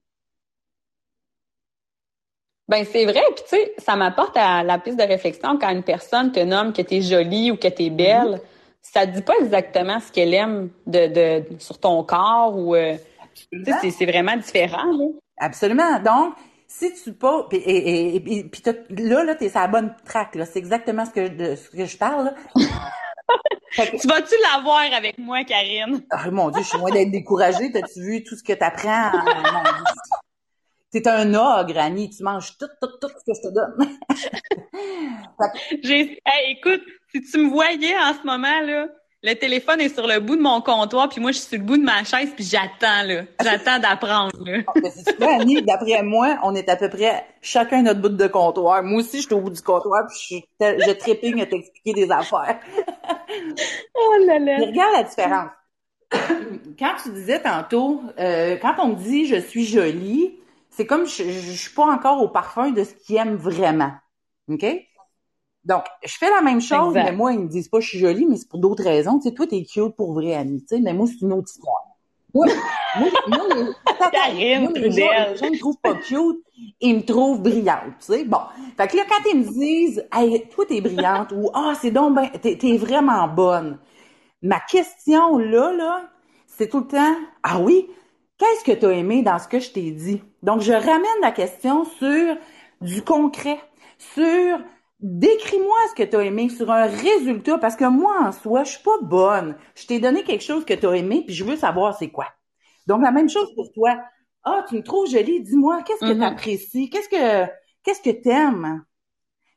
Ben 2.67 2.85
c'est 2.85 3.05
vrai, 3.05 3.23
puis 3.37 3.45
tu 3.49 3.57
sais, 3.57 3.75
ça 3.79 3.95
m'apporte 3.95 4.37
à 4.37 4.65
la 4.65 4.81
piste 4.81 4.99
de 4.99 5.05
réflexion 5.05 5.59
quand 5.61 5.71
une 5.71 5.85
personne 5.85 6.33
te 6.33 6.41
nomme 6.41 6.73
que 6.73 6.83
t'es 6.83 7.03
jolie 7.03 7.53
ou 7.53 7.57
que 7.57 7.69
t'es 7.69 7.91
belle, 7.91 8.41
ça 8.83 9.07
dit 9.07 9.23
pas 9.23 9.35
exactement 9.41 10.01
ce 10.01 10.13
qu'elle 10.13 10.35
aime 10.35 10.71
de, 10.87 11.07
de 11.07 11.59
sur 11.59 11.79
ton 11.79 12.03
corps 12.05 12.57
ou 12.57 12.75
euh, 12.75 12.97
tu 13.51 13.65
sais, 13.65 13.73
c'est 13.81 13.91
c'est 13.91 14.07
vraiment 14.07 14.37
différent 14.37 14.85
là. 14.85 15.07
Absolument. 15.39 15.99
Donc, 16.01 16.35
si 16.69 16.93
tu 16.95 17.13
pas, 17.13 17.47
puis, 17.49 17.59
et, 17.59 18.17
et, 18.17 18.51
là, 18.91 19.25
là, 19.25 19.35
t'es 19.35 19.49
sur 19.49 19.61
la 19.61 19.69
bonne 19.69 19.95
track, 20.05 20.35
là. 20.37 20.47
C'est 20.47 20.59
exactement 20.59 21.05
ce 21.05 21.11
que, 21.11 21.29
de 21.29 21.57
ce 21.57 21.69
que 21.69 21.85
je 21.85 21.97
parle, 21.97 22.33
que- 22.55 24.01
Tu 24.01 24.07
vas-tu 24.09 24.35
l'avoir 24.53 24.83
avec 24.97 25.19
moi, 25.19 25.45
Karine? 25.45 26.03
Ah, 26.11 26.31
mon 26.31 26.51
Dieu, 26.51 26.63
je 26.63 26.69
suis 26.69 26.79
loin 26.79 26.91
d'être 26.91 27.11
découragée. 27.11 27.73
T'as-tu 27.73 28.01
vu 28.03 28.23
tout 28.25 28.37
ce 28.37 28.43
que 28.43 28.53
t'apprends? 28.53 29.11
T'es 30.93 31.09
un 31.09 31.33
ogre, 31.33 31.79
Annie. 31.79 32.11
Tu 32.11 32.23
manges 32.23 32.57
tout, 32.59 32.67
tout, 32.81 32.89
tout 33.01 33.09
ce 33.09 33.25
que 33.25 33.35
je 33.35 33.49
te 33.49 33.55
donne. 33.55 33.97
J'ai 35.83 36.21
hey, 36.27 36.57
écoute, 36.59 36.83
si 37.11 37.23
tu 37.23 37.39
me 37.39 37.49
voyais 37.49 37.97
en 37.97 38.13
ce 38.13 38.27
moment 38.27 38.61
là, 38.61 38.89
le 39.23 39.35
téléphone 39.35 39.81
est 39.81 39.95
sur 39.95 40.07
le 40.07 40.21
bout 40.21 40.37
de 40.37 40.43
mon 40.43 40.61
comptoir, 40.61 41.09
puis 41.09 41.21
moi 41.21 41.31
je 41.33 41.39
suis 41.39 41.49
sur 41.49 41.59
le 41.59 41.65
bout 41.65 41.77
de 41.79 41.83
ma 41.83 42.05
chaise, 42.05 42.33
puis 42.35 42.45
j'attends 42.45 43.07
là. 43.07 43.23
J'attends 43.43 43.79
d'apprendre 43.79 44.33
là. 44.45 44.59
Mais 44.83 44.91
c'est 44.91 45.23
Annie? 45.23 45.63
D'après 45.63 46.03
moi, 46.03 46.39
on 46.43 46.55
est 46.55 46.69
à 46.69 46.77
peu 46.77 46.91
près 46.91 47.25
chacun 47.41 47.83
notre 47.83 48.01
bout 48.01 48.11
de 48.11 48.27
comptoir. 48.27 48.83
Moi 48.83 49.01
aussi, 49.01 49.23
je 49.23 49.27
suis 49.27 49.35
au 49.35 49.41
bout 49.41 49.51
du 49.51 49.63
comptoir, 49.63 50.03
puis 50.09 50.45
je, 50.61 50.85
je 50.87 50.93
trépigne 50.93 51.41
à 51.41 51.47
t'expliquer 51.47 51.95
des 51.95 52.11
affaires. 52.11 52.59
Oh 53.95 54.27
là 54.27 54.39
Mais 54.39 54.59
là. 54.59 54.67
regarde 54.67 54.93
la 54.95 55.03
différence. 55.05 55.51
Quand 56.79 56.93
tu 57.03 57.11
disais 57.13 57.41
tantôt, 57.41 58.03
euh, 58.19 58.57
quand 58.61 58.75
on 58.79 58.89
me 58.89 58.95
dit 58.97 59.25
je 59.27 59.37
suis 59.37 59.65
jolie, 59.65 60.39
c'est 60.73 60.87
comme 60.87 61.07
je, 61.07 61.23
je, 61.23 61.53
suis 61.53 61.75
pas 61.75 61.85
encore 61.85 62.23
au 62.23 62.29
parfum 62.29 62.71
de 62.71 62.83
ce 62.83 62.95
qu'ils 62.95 63.17
aiment 63.17 63.37
vraiment. 63.37 63.93
OK? 64.49 64.65
Donc, 65.65 65.85
je 66.05 66.17
fais 66.17 66.31
la 66.31 66.41
même 66.41 66.61
chose, 66.61 66.97
Exact. 66.97 67.11
mais 67.11 67.17
moi, 67.17 67.33
ils 67.33 67.39
me 67.39 67.47
disent 67.47 67.69
pas 67.69 67.79
je 67.79 67.89
suis 67.89 67.99
jolie, 67.99 68.27
mais 68.27 68.37
c'est 68.37 68.49
pour 68.49 68.59
d'autres 68.59 68.83
raisons. 68.83 69.19
Tu 69.19 69.29
sais, 69.29 69.35
toi, 69.35 69.47
t'es 69.47 69.63
cute 69.63 69.95
pour 69.97 70.15
vrai, 70.15 70.35
Annie, 70.35 70.63
tu 70.63 70.77
sais, 70.77 70.81
mais 70.81 70.93
moi, 70.93 71.07
c'est 71.07 71.21
une 71.21 71.33
autre 71.33 71.49
histoire. 71.49 71.85
Moi, 72.35 72.47
moi, 72.97 73.09
moi, 73.29 73.47
les, 73.55 73.63
attends, 73.87 74.11
Karine 74.13 74.63
moi, 74.63 74.73
les 74.75 74.91
gens, 74.91 75.07
les 75.31 75.37
gens 75.37 75.51
me 75.51 75.59
trouvent 75.59 75.81
pas 75.81 75.95
cute, 75.95 76.41
ils 76.81 76.97
me 76.97 77.03
trouvent 77.03 77.43
brillante, 77.43 77.93
tu 78.01 78.07
sais. 78.07 78.25
Bon. 78.25 78.39
Fait 78.77 78.89
que 78.89 78.97
là, 78.97 79.03
quand 79.09 79.31
ils 79.31 79.41
me 79.41 79.45
disent, 79.45 80.05
hey, 80.13 80.49
toi, 80.49 80.65
t'es 80.67 80.81
brillante, 80.81 81.33
ou, 81.33 81.51
ah, 81.53 81.75
c'est 81.81 81.91
donc 81.91 82.17
ben, 82.17 82.29
t'es, 82.41 82.57
t'es 82.57 82.79
vraiment 82.79 83.29
bonne. 83.29 83.79
Ma 84.41 84.59
question, 84.59 85.37
là, 85.37 85.73
là, 85.73 86.09
c'est 86.47 86.69
tout 86.69 86.81
le 86.81 86.89
temps, 86.89 87.17
ah 87.43 87.61
oui, 87.61 87.89
qu'est-ce 88.43 88.65
que 88.65 88.73
t'as 88.73 88.91
aimé 88.91 89.23
dans 89.23 89.39
ce 89.39 89.47
que 89.49 89.61
je 89.61 89.71
t'ai 89.71 89.91
dit? 89.93 90.23
Donc, 90.43 90.61
je 90.63 90.73
ramène 90.73 91.21
la 91.21 91.31
question 91.31 91.85
sur 91.85 92.37
du 92.81 93.03
concret, 93.03 93.61
sur 93.99 94.59
décris-moi 95.01 95.77
ce 95.91 95.95
que 95.95 96.03
t'as 96.03 96.21
aimé, 96.23 96.49
sur 96.49 96.71
un 96.71 96.87
résultat, 96.87 97.59
parce 97.59 97.77
que 97.77 97.85
moi, 97.85 98.17
en 98.21 98.33
soi, 98.33 98.65
je 98.65 98.73
suis 98.73 98.83
pas 98.83 98.99
bonne. 99.03 99.57
Je 99.77 99.87
t'ai 99.87 100.01
donné 100.01 100.25
quelque 100.25 100.43
chose 100.43 100.65
que 100.65 100.75
t'as 100.75 100.93
aimé, 100.93 101.23
puis 101.27 101.35
je 101.35 101.45
veux 101.45 101.57
savoir 101.57 101.97
c'est 101.97 102.11
quoi. 102.11 102.27
Donc, 102.87 103.03
la 103.03 103.13
même 103.13 103.29
chose 103.31 103.53
pour 103.55 103.71
toi. 103.73 103.99
Ah, 104.45 104.65
tu 104.69 104.75
me 104.77 104.83
trouves 104.83 105.09
jolie, 105.09 105.41
dis-moi, 105.41 105.83
qu'est-ce 105.83 106.01
que 106.05 106.13
Mhm. 106.13 106.19
t'apprécies? 106.19 106.91
Qu'est-ce 106.91 107.09
que, 107.09 107.51
qu'est-ce 107.85 108.03
que 108.03 108.11
t'aimes? 108.11 108.85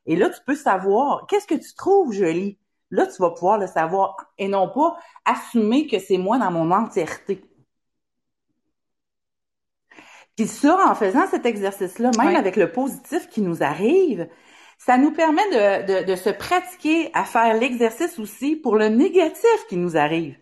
Et 0.06 0.16
là, 0.16 0.30
tu 0.30 0.40
peux 0.46 0.56
savoir, 0.56 1.26
qu'est-ce 1.28 1.48
que 1.48 1.56
tu 1.56 1.74
trouves 1.74 2.14
joli? 2.14 2.60
Là, 2.92 3.08
tu 3.08 3.20
vas 3.20 3.32
pouvoir 3.32 3.58
le 3.58 3.66
savoir 3.66 4.16
et 4.38 4.48
non 4.48 4.70
pas 4.70 4.96
assumer 5.26 5.88
que 5.88 5.98
c'est 5.98 6.20
moi 6.20 6.38
dans 6.38 6.52
mon 6.52 6.72
entièreté. 6.72 7.44
Puis 10.36 10.48
ça, 10.48 10.78
en 10.90 10.96
faisant 10.96 11.28
cet 11.28 11.46
exercice-là, 11.46 12.12
même 12.14 12.36
avec 12.36 12.56
le 12.58 12.72
positif 12.72 13.30
qui 13.30 13.42
nous 13.42 13.64
arrive, 13.64 14.28
ça 14.78 14.98
nous 14.98 15.12
permet 15.12 15.44
de, 15.52 16.04
de, 16.04 16.06
de 16.12 16.16
se 16.16 16.30
pratiquer 16.30 17.10
à 17.14 17.24
faire 17.24 17.54
l'exercice 17.58 18.20
aussi 18.20 18.56
pour 18.58 18.76
le 18.76 18.90
négatif 18.90 19.66
qui 19.70 19.78
nous 19.78 19.96
arrive. 19.98 20.36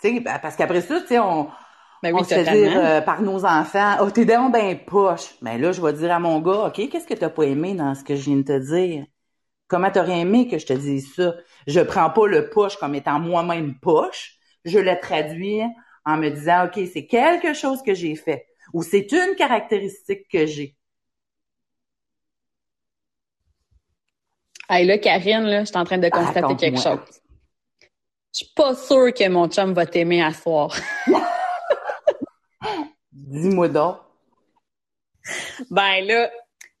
Tu 0.00 0.08
sais, 0.14 0.20
ben, 0.20 0.38
parce 0.40 0.56
qu'après 0.56 0.80
ça, 0.80 1.00
tu 1.00 1.08
sais, 1.08 1.18
on, 1.18 1.50
Ben 2.02 2.12
on 2.12 2.24
se 2.24 2.34
fait 2.34 2.44
dire 2.44 2.72
euh, 2.76 3.00
par 3.02 3.22
nos 3.22 3.44
enfants, 3.46 3.96
oh, 4.02 4.10
t'es 4.10 4.24
donc 4.26 4.52
ben 4.52 4.78
poche. 4.86 5.34
Mais 5.42 5.58
là, 5.58 5.72
je 5.72 5.82
vais 5.82 5.92
dire 5.94 6.12
à 6.12 6.20
mon 6.20 6.40
gars, 6.40 6.66
OK, 6.68 6.88
qu'est-ce 6.90 7.06
que 7.06 7.14
t'as 7.14 7.30
pas 7.30 7.44
aimé 7.44 7.74
dans 7.74 7.94
ce 7.94 8.04
que 8.04 8.16
je 8.16 8.22
viens 8.22 8.36
de 8.38 8.42
te 8.42 8.58
dire? 8.58 9.06
Comment 9.68 9.90
t'aurais 9.90 10.20
aimé 10.20 10.48
que 10.48 10.58
je 10.58 10.66
te 10.66 10.72
dise 10.74 11.14
ça? 11.14 11.34
Je 11.66 11.80
prends 11.80 12.10
pas 12.10 12.26
le 12.28 12.50
poche 12.50 12.76
comme 12.78 12.94
étant 12.94 13.20
moi-même 13.20 13.78
poche. 13.80 14.36
Je 14.64 14.78
le 14.78 14.98
traduis 15.00 15.62
en 16.04 16.16
me 16.16 16.30
disant, 16.30 16.66
OK, 16.66 16.80
c'est 16.92 17.06
quelque 17.06 17.54
chose 17.54 17.82
que 17.82 17.94
j'ai 17.94 18.16
fait. 18.16 18.46
Ou 18.72 18.82
c'est 18.82 19.10
une 19.12 19.34
caractéristique 19.36 20.28
que 20.30 20.46
j'ai. 20.46 20.76
Hey, 24.68 24.86
là, 24.86 24.98
Karine, 24.98 25.42
là, 25.44 25.60
je 25.60 25.66
suis 25.66 25.76
en 25.76 25.84
train 25.84 25.98
de 25.98 26.08
constater 26.08 26.40
Raconte-moi. 26.40 26.70
quelque 26.70 26.80
chose. 26.80 27.20
Je 28.32 28.44
suis 28.44 28.52
pas 28.54 28.74
sûre 28.76 29.12
que 29.12 29.28
mon 29.28 29.48
chum 29.48 29.72
va 29.72 29.84
t'aimer 29.86 30.22
à 30.22 30.32
soir. 30.32 30.72
Dis-moi 33.12 33.68
donc. 33.68 33.96
Ben 35.70 36.04
là, 36.04 36.30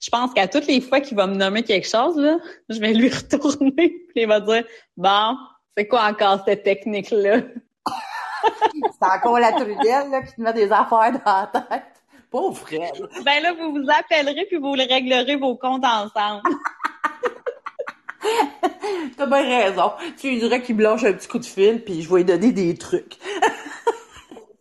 je 0.00 0.08
pense 0.08 0.32
qu'à 0.32 0.46
toutes 0.48 0.66
les 0.66 0.80
fois 0.80 1.00
qu'il 1.00 1.16
va 1.16 1.26
me 1.26 1.34
nommer 1.34 1.62
quelque 1.62 1.88
chose, 1.88 2.16
là, 2.16 2.38
je 2.68 2.78
vais 2.78 2.92
lui 2.92 3.08
retourner 3.12 3.72
puis 3.72 4.22
il 4.22 4.26
va 4.28 4.40
dire 4.40 4.64
Bon, 4.96 5.36
c'est 5.76 5.88
quoi 5.88 6.04
encore 6.04 6.44
cette 6.46 6.62
technique-là? 6.62 7.42
C'est 8.72 9.06
encore 9.06 9.38
la 9.38 9.52
trudelle 9.52 10.10
là, 10.10 10.22
qui 10.22 10.34
te 10.34 10.40
met 10.40 10.52
des 10.52 10.70
affaires 10.70 11.12
dans 11.12 11.20
la 11.24 11.46
tête. 11.52 11.84
Pauvre 12.30 12.56
frère. 12.56 12.92
Ben 13.24 13.42
là, 13.42 13.52
vous 13.52 13.72
vous 13.72 13.86
appellerez 13.88 14.46
puis 14.46 14.58
vous 14.58 14.70
réglerez 14.72 15.36
vos 15.36 15.56
comptes 15.56 15.84
ensemble. 15.84 16.42
T'as 19.16 19.26
bien 19.26 19.42
raison. 19.42 19.92
Tu 20.18 20.28
lui 20.28 20.38
dirais 20.38 20.62
qu'il 20.62 20.76
blanche 20.76 21.04
un 21.04 21.12
petit 21.12 21.26
coup 21.26 21.38
de 21.38 21.44
fil, 21.44 21.82
puis 21.82 22.02
je 22.02 22.10
vais 22.10 22.18
lui 22.18 22.24
donner 22.24 22.52
des 22.52 22.76
trucs. 22.76 23.18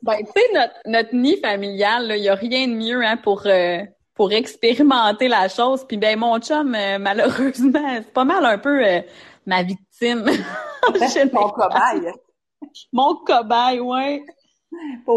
Ben, 0.01 0.15
tu 0.19 0.31
sais, 0.33 0.53
notre, 0.53 0.73
notre 0.85 1.13
nid 1.13 1.37
familial, 1.41 2.13
il 2.15 2.21
n'y 2.21 2.29
a 2.29 2.35
rien 2.35 2.67
de 2.67 2.73
mieux 2.73 3.05
hein, 3.05 3.17
pour, 3.17 3.43
euh, 3.45 3.79
pour 4.15 4.31
expérimenter 4.31 5.27
la 5.27 5.49
chose. 5.49 5.85
Puis 5.85 5.97
ben 5.97 6.17
mon 6.17 6.39
chum, 6.39 6.73
euh, 6.73 6.97
malheureusement, 6.97 7.95
c'est 7.97 8.13
pas 8.13 8.23
mal 8.23 8.45
un 8.45 8.57
peu 8.57 8.81
euh, 8.81 9.01
ma 9.45 9.61
victime. 9.61 10.23
mon 11.33 11.49
cobaye. 11.49 12.13
Mon 12.93 13.15
cobaye, 13.15 13.79
ouais. 13.79 14.23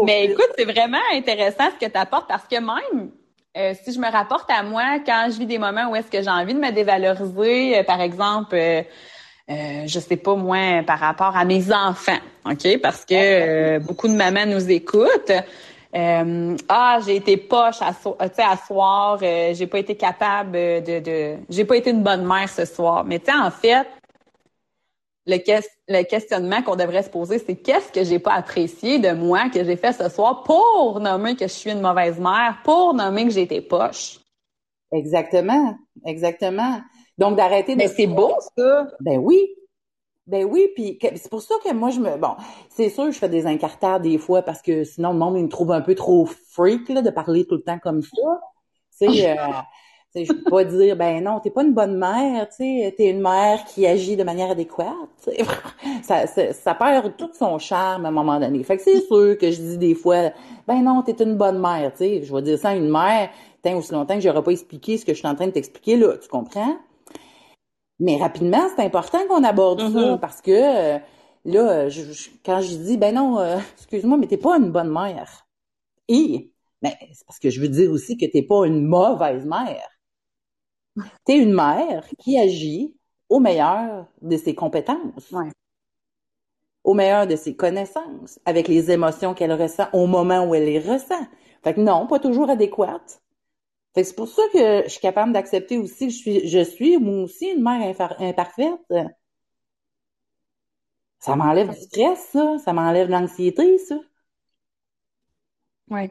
Mais 0.05 0.25
écoute, 0.25 0.49
c'est 0.57 0.65
vraiment 0.65 0.97
intéressant 1.13 1.65
ce 1.71 1.85
que 1.85 1.91
tu 1.91 1.97
apportes 1.97 2.27
parce 2.27 2.45
que 2.45 2.55
même 2.55 3.11
si 3.83 3.93
je 3.93 3.99
me 3.99 4.11
rapporte 4.11 4.49
à 4.49 4.63
moi, 4.63 4.99
quand 5.05 5.27
je 5.29 5.37
vis 5.37 5.45
des 5.45 5.59
moments 5.59 5.89
où 5.91 5.95
est-ce 5.95 6.09
que 6.09 6.21
j'ai 6.23 6.29
envie 6.29 6.55
de 6.55 6.59
me 6.59 6.71
dévaloriser, 6.71 7.83
par 7.83 8.01
exemple, 8.01 8.55
euh, 8.55 9.83
je 9.85 9.99
sais 9.99 10.17
pas 10.17 10.35
moi 10.35 10.81
par 10.87 10.99
rapport 10.99 11.35
à 11.35 11.45
mes 11.45 11.71
enfants, 11.71 12.19
ok, 12.45 12.81
parce 12.81 13.05
que 13.05 13.13
euh, 13.13 13.79
beaucoup 13.79 14.07
de 14.07 14.13
mamans 14.13 14.45
nous 14.45 14.71
écoutent. 14.71 15.31
Euh, 15.95 16.55
ah, 16.69 16.99
j'ai 17.05 17.17
été 17.17 17.37
poche 17.37 17.81
à, 17.81 17.91
à 17.91 18.57
soir, 18.57 19.19
euh, 19.21 19.53
j'ai 19.53 19.67
pas 19.67 19.77
été 19.77 19.95
capable 19.95 20.53
de, 20.53 20.99
de 20.99 21.35
j'ai 21.49 21.65
pas 21.65 21.77
été 21.77 21.91
une 21.91 22.01
bonne 22.01 22.25
mère 22.25 22.49
ce 22.49 22.65
soir. 22.65 23.03
Mais 23.05 23.19
tu 23.19 23.25
sais, 23.25 23.37
en 23.37 23.51
fait, 23.51 23.85
le, 25.25 25.37
le 25.87 26.03
questionnement 26.03 26.61
qu'on 26.61 26.75
devrait 26.75 27.03
se 27.03 27.09
poser, 27.09 27.39
c'est 27.39 27.55
qu'est-ce 27.55 27.91
que 27.91 28.03
j'ai 28.03 28.19
pas 28.19 28.33
apprécié 28.33 28.99
de 28.99 29.11
moi 29.11 29.49
que 29.49 29.63
j'ai 29.63 29.77
fait 29.77 29.93
ce 29.93 30.09
soir 30.09 30.43
pour 30.43 30.99
nommer 30.99 31.35
que 31.35 31.47
je 31.47 31.53
suis 31.53 31.71
une 31.71 31.81
mauvaise 31.81 32.19
mère, 32.19 32.59
pour 32.63 32.93
nommer 32.93 33.25
que 33.25 33.31
j'ai 33.31 33.43
été 33.43 33.61
poche? 33.61 34.19
Exactement, 34.91 35.75
exactement. 36.05 36.81
Donc, 37.17 37.37
d'arrêter 37.37 37.73
de... 37.73 37.77
Mais 37.77 37.87
c'est 37.87 38.07
beau, 38.07 38.33
ça! 38.57 38.87
Ben 38.99 39.17
oui! 39.17 39.55
Ben 40.25 40.45
oui, 40.45 40.69
puis 40.73 40.97
c'est 41.01 41.29
pour 41.29 41.41
ça 41.41 41.55
que 41.63 41.73
moi, 41.73 41.89
je 41.89 41.99
me... 41.99 42.15
Bon, 42.17 42.35
c'est 42.69 42.89
sûr, 42.89 43.11
je 43.11 43.17
fais 43.17 43.27
des 43.27 43.45
incartades 43.45 44.03
des 44.03 44.17
fois 44.17 44.41
parce 44.41 44.61
que 44.61 44.83
sinon, 44.85 45.11
le 45.11 45.19
monde, 45.19 45.37
il 45.37 45.43
me 45.43 45.49
trouve 45.49 45.71
un 45.71 45.81
peu 45.81 45.95
trop 45.95 46.25
freak, 46.25 46.87
là, 46.89 47.01
de 47.01 47.09
parler 47.09 47.45
tout 47.45 47.55
le 47.55 47.61
temps 47.63 47.79
comme 47.79 48.01
ça. 48.01 48.39
Tu 48.97 49.11
sais, 49.11 49.31
euh, 49.37 49.51
je 50.15 50.31
peux 50.31 50.49
pas 50.49 50.63
dire, 50.63 50.95
ben 50.95 51.23
non, 51.23 51.39
t'es 51.39 51.49
pas 51.49 51.63
une 51.63 51.73
bonne 51.73 51.97
mère, 51.97 52.47
tu 52.49 52.57
sais, 52.57 52.93
t'es 52.95 53.09
une 53.09 53.21
mère 53.21 53.63
qui 53.65 53.87
agit 53.87 54.15
de 54.15 54.23
manière 54.23 54.51
adéquate. 54.51 54.87
Ça, 56.03 56.27
ça, 56.27 56.51
ça, 56.51 56.75
perd 56.75 57.15
tout 57.15 57.29
son 57.33 57.57
charme 57.59 58.05
à 58.05 58.09
un 58.09 58.11
moment 58.11 58.37
donné. 58.39 58.61
Fait 58.63 58.75
que 58.75 58.83
c'est 58.83 58.99
sûr 58.99 59.37
que 59.37 59.51
je 59.51 59.61
dis 59.61 59.77
des 59.77 59.95
fois, 59.95 60.31
ben 60.67 60.81
non, 60.83 61.01
t'es 61.01 61.23
une 61.23 61.37
bonne 61.37 61.59
mère, 61.59 61.91
tu 61.93 61.99
sais. 61.99 62.23
Je 62.23 62.35
vais 62.35 62.41
dire 62.41 62.57
ça 62.59 62.69
à 62.69 62.75
une 62.75 62.89
mère, 62.89 63.29
tant 63.61 63.77
aussi 63.77 63.93
longtemps 63.93 64.15
que 64.15 64.19
j'aurais 64.19 64.43
pas 64.43 64.51
expliqué 64.51 64.97
ce 64.97 65.05
que 65.05 65.13
je 65.13 65.19
suis 65.19 65.27
en 65.27 65.35
train 65.35 65.47
de 65.47 65.51
t'expliquer 65.51 65.95
là, 65.95 66.17
tu 66.17 66.27
comprends? 66.27 66.75
Mais 67.99 68.17
rapidement, 68.17 68.67
c'est 68.75 68.83
important 68.83 69.19
qu'on 69.29 69.43
aborde 69.43 69.79
ça 69.79 69.87
mm-hmm. 69.87 70.19
parce 70.19 70.41
que 70.41 70.51
euh, 70.51 70.99
là, 71.45 71.87
quand 72.45 72.61
je 72.61 72.75
dis 72.75 72.97
ben 72.97 73.15
non, 73.15 73.39
euh, 73.39 73.57
excuse-moi, 73.77 74.17
mais 74.17 74.27
t'es 74.27 74.37
pas 74.37 74.57
une 74.57 74.71
bonne 74.71 74.91
mère. 74.91 75.47
Et 76.09 76.51
mais 76.81 76.97
c'est 77.13 77.25
parce 77.25 77.39
que 77.39 77.49
je 77.49 77.61
veux 77.61 77.69
dire 77.69 77.89
aussi 77.91 78.17
que 78.17 78.25
t'es 78.25 78.41
pas 78.41 78.65
une 78.65 78.85
mauvaise 78.85 79.45
mère. 79.45 79.87
T'es 81.25 81.37
une 81.37 81.53
mère 81.53 82.07
qui 82.19 82.37
agit 82.37 82.95
au 83.29 83.39
meilleur 83.39 84.07
de 84.21 84.37
ses 84.37 84.55
compétences. 84.55 85.33
Au 86.83 86.93
meilleur 86.93 87.27
de 87.27 87.35
ses 87.35 87.55
connaissances, 87.55 88.39
avec 88.45 88.67
les 88.67 88.91
émotions 88.91 89.33
qu'elle 89.33 89.53
ressent 89.53 89.87
au 89.93 90.05
moment 90.05 90.45
où 90.45 90.53
elle 90.53 90.65
les 90.65 90.79
ressent. 90.79 91.27
Fait 91.63 91.73
que 91.73 91.79
non, 91.79 92.07
pas 92.07 92.19
toujours 92.19 92.49
adéquate, 92.49 93.21
c'est 93.95 94.15
pour 94.15 94.27
ça 94.27 94.41
que 94.51 94.83
je 94.83 94.89
suis 94.89 94.99
capable 94.99 95.33
d'accepter 95.33 95.77
aussi 95.77 96.07
que 96.07 96.13
je 96.13 96.17
suis, 96.17 96.47
je 96.47 96.63
suis 96.63 96.97
moi 96.97 97.23
aussi 97.23 97.47
une 97.51 97.63
mère 97.63 97.95
imparfaite. 98.19 98.79
Ça 101.19 101.35
m'enlève 101.35 101.69
du 101.69 101.75
stress, 101.75 102.29
ça. 102.31 102.57
Ça 102.59 102.73
m'enlève 102.73 103.07
de 103.07 103.13
l'anxiété, 103.13 103.77
ça. 103.79 103.95
Oui. 105.89 106.09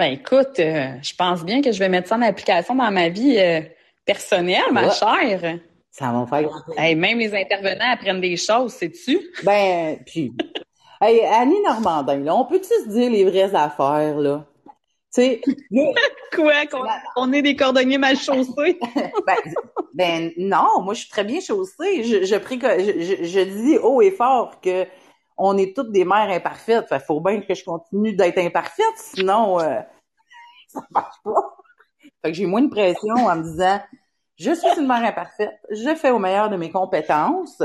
Ben 0.00 0.14
écoute, 0.14 0.58
euh, 0.60 0.94
je 1.02 1.14
pense 1.14 1.44
bien 1.44 1.60
que 1.60 1.72
je 1.72 1.78
vais 1.78 1.90
mettre 1.90 2.08
ça 2.08 2.16
en 2.16 2.22
application 2.22 2.74
dans 2.74 2.90
ma 2.90 3.10
vie 3.10 3.36
euh, 3.38 3.60
personnelle, 4.06 4.72
ma 4.72 4.88
chère. 4.88 5.58
Ça 5.90 6.10
va 6.10 6.22
me 6.22 6.26
faire 6.26 6.44
grand 6.44 6.62
hey, 6.78 6.94
Même 6.94 7.18
les 7.18 7.34
intervenants 7.34 7.92
apprennent 7.92 8.22
des 8.22 8.38
choses, 8.38 8.72
sais-tu? 8.72 9.20
Ben, 9.42 9.98
puis... 10.06 10.32
hey, 11.02 11.20
Annie 11.26 11.60
Normandin, 11.62 12.16
là, 12.16 12.34
on 12.34 12.46
peut-tu 12.46 12.72
se 12.82 12.88
dire 12.88 13.10
les 13.10 13.26
vraies 13.26 13.54
affaires, 13.54 14.16
là? 14.16 14.46
sais, 15.10 15.42
Quoi? 16.34 16.66
Qu'on 17.14 17.32
est 17.34 17.42
des 17.42 17.54
cordonniers 17.54 17.98
mal 17.98 18.16
chaussés? 18.16 18.78
ben, 19.26 19.36
ben, 19.92 20.32
non, 20.38 20.80
moi 20.80 20.94
je 20.94 21.00
suis 21.00 21.10
très 21.10 21.24
bien 21.24 21.40
chaussée. 21.40 22.04
Je, 22.04 22.24
je, 22.24 23.24
je, 23.26 23.40
dis 23.40 23.76
haut 23.76 24.00
et 24.00 24.12
fort 24.12 24.62
que 24.62 24.86
on 25.40 25.56
est 25.56 25.74
toutes 25.74 25.90
des 25.90 26.04
mères 26.04 26.30
imparfaites. 26.30 26.86
Fait 26.88 27.00
faut 27.00 27.20
bien 27.20 27.40
que 27.40 27.54
je 27.54 27.64
continue 27.64 28.12
d'être 28.14 28.38
imparfaite, 28.38 28.96
sinon 28.96 29.58
euh, 29.60 29.80
ça 30.68 30.80
marche 30.90 31.16
pas. 31.24 31.56
Fait 32.22 32.30
que 32.30 32.34
j'ai 32.34 32.46
moins 32.46 32.62
de 32.62 32.68
pression 32.68 33.14
en 33.14 33.36
me 33.36 33.42
disant 33.42 33.80
je 34.36 34.52
suis 34.52 34.78
une 34.78 34.86
mère 34.86 35.04
imparfaite, 35.04 35.58
je 35.70 35.94
fais 35.94 36.10
au 36.10 36.18
meilleur 36.18 36.48
de 36.50 36.56
mes 36.56 36.70
compétences. 36.70 37.62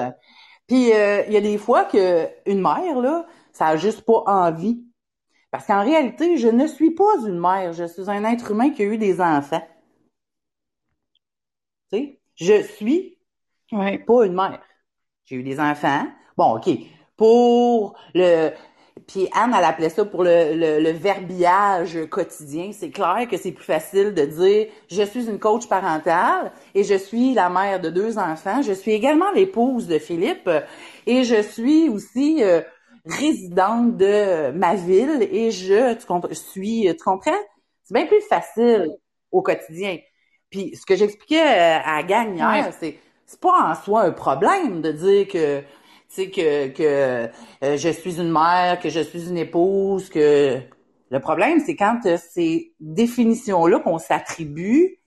Puis 0.68 0.94
euh, 0.94 1.24
il 1.28 1.34
y 1.34 1.38
a 1.38 1.42
des 1.42 1.58
fois 1.58 1.86
que 1.86 2.28
une 2.46 2.62
mère 2.62 3.00
là, 3.00 3.26
ça 3.52 3.68
a 3.68 3.78
juste 3.78 4.02
pas 4.02 4.24
envie 4.26 4.84
parce 5.52 5.68
qu'en 5.68 5.84
réalité, 5.84 6.38
je 6.38 6.50
ne 6.50 6.68
suis 6.68 6.92
pas 6.92 7.16
une 7.26 7.40
mère, 7.40 7.72
je 7.72 7.86
suis 7.86 8.10
un 8.10 8.26
être 8.26 8.52
humain 8.52 8.72
qui 8.72 8.82
a 8.82 8.86
eu 8.86 8.98
des 8.98 9.22
enfants. 9.22 9.66
Tu 11.92 11.98
sais, 11.98 12.20
je 12.36 12.62
suis 12.64 13.20
pas 13.70 14.26
une 14.26 14.34
mère. 14.34 14.62
J'ai 15.24 15.38
eu 15.38 15.44
des 15.44 15.60
enfants. 15.60 16.08
Bon, 16.36 16.58
OK. 16.58 16.70
Pour 17.18 17.98
le... 18.14 18.52
Puis 19.08 19.30
Anne, 19.34 19.54
elle 19.56 19.64
appelait 19.64 19.90
ça 19.90 20.04
pour 20.04 20.24
le, 20.24 20.80
le, 20.80 20.90
verbiage 20.92 22.00
quotidien. 22.10 22.72
C'est 22.72 22.90
clair 22.90 23.28
que 23.30 23.38
c'est 23.38 23.52
plus 23.52 23.64
facile 23.66 24.14
de 24.16 24.26
dire 24.26 24.68
je 24.90 25.04
suis 25.04 25.30
une 25.30 25.38
coach 25.38 25.68
parentale 25.68 26.52
et 26.74 26.84
je 26.84 26.96
suis 26.96 27.34
la 27.34 27.50
mère 27.50 27.80
de 27.80 27.90
deux 27.90 28.18
enfants. 28.18 28.64
Je 28.64 28.72
suis 28.72 28.94
également 28.94 29.32
l'épouse 29.32 29.88
de 29.88 30.00
Philippe 30.00 30.50
et 31.06 31.24
je 31.24 31.42
suis 31.42 31.88
aussi 31.88 32.44
euh, 32.44 32.62
résidente 33.06 33.98
de 33.98 34.52
ma 34.52 34.74
ville 34.74 35.28
et 35.30 35.52
je, 35.52 35.94
tu 35.94 36.36
suis, 36.36 36.88
tu 36.90 37.04
comprends? 37.04 37.32
C'est 37.84 37.94
bien 37.94 38.08
plus 38.08 38.22
facile 38.22 38.90
au 39.32 39.44
quotidien. 39.44 39.98
Puis 40.50 40.76
ce 40.76 40.86
que 40.86 40.96
j'expliquais 40.96 41.42
à 41.42 41.98
la 41.98 42.04
gang 42.04 42.36
hier, 42.36 42.74
c'est 42.80 42.98
c'est 43.26 43.40
pas 43.40 43.72
en 43.72 43.76
soi 43.76 44.04
un 44.04 44.12
problème 44.12 44.82
de 44.82 44.92
dire 44.92 45.28
que 45.28 45.64
sais 46.08 46.30
que 46.30 46.68
que 46.70 46.84
euh, 47.64 47.78
je 47.78 47.90
suis 47.90 48.20
une 48.20 48.32
mère, 48.32 48.80
que 48.80 48.90
je 48.90 49.00
suis 49.00 49.28
une 49.30 49.38
épouse, 49.38 50.10
que 50.10 50.60
le 51.10 51.20
problème 51.20 51.60
c'est 51.60 51.76
quand 51.76 52.00
euh, 52.06 52.18
ces 52.18 52.74
définitions 52.80 53.66
là 53.68 53.80
qu'on 53.80 54.00
s'attribue 54.00 55.00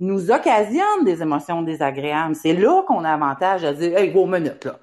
nous 0.00 0.30
occasionnent 0.30 1.04
des 1.04 1.22
émotions 1.22 1.62
désagréables. 1.62 2.34
C'est 2.34 2.54
là 2.54 2.82
qu'on 2.86 3.04
a 3.04 3.10
avantage 3.10 3.64
à 3.64 3.72
dire 3.74 3.96
hey, 3.98 4.10
gros 4.10 4.26
minute 4.26 4.64
là. 4.64 4.78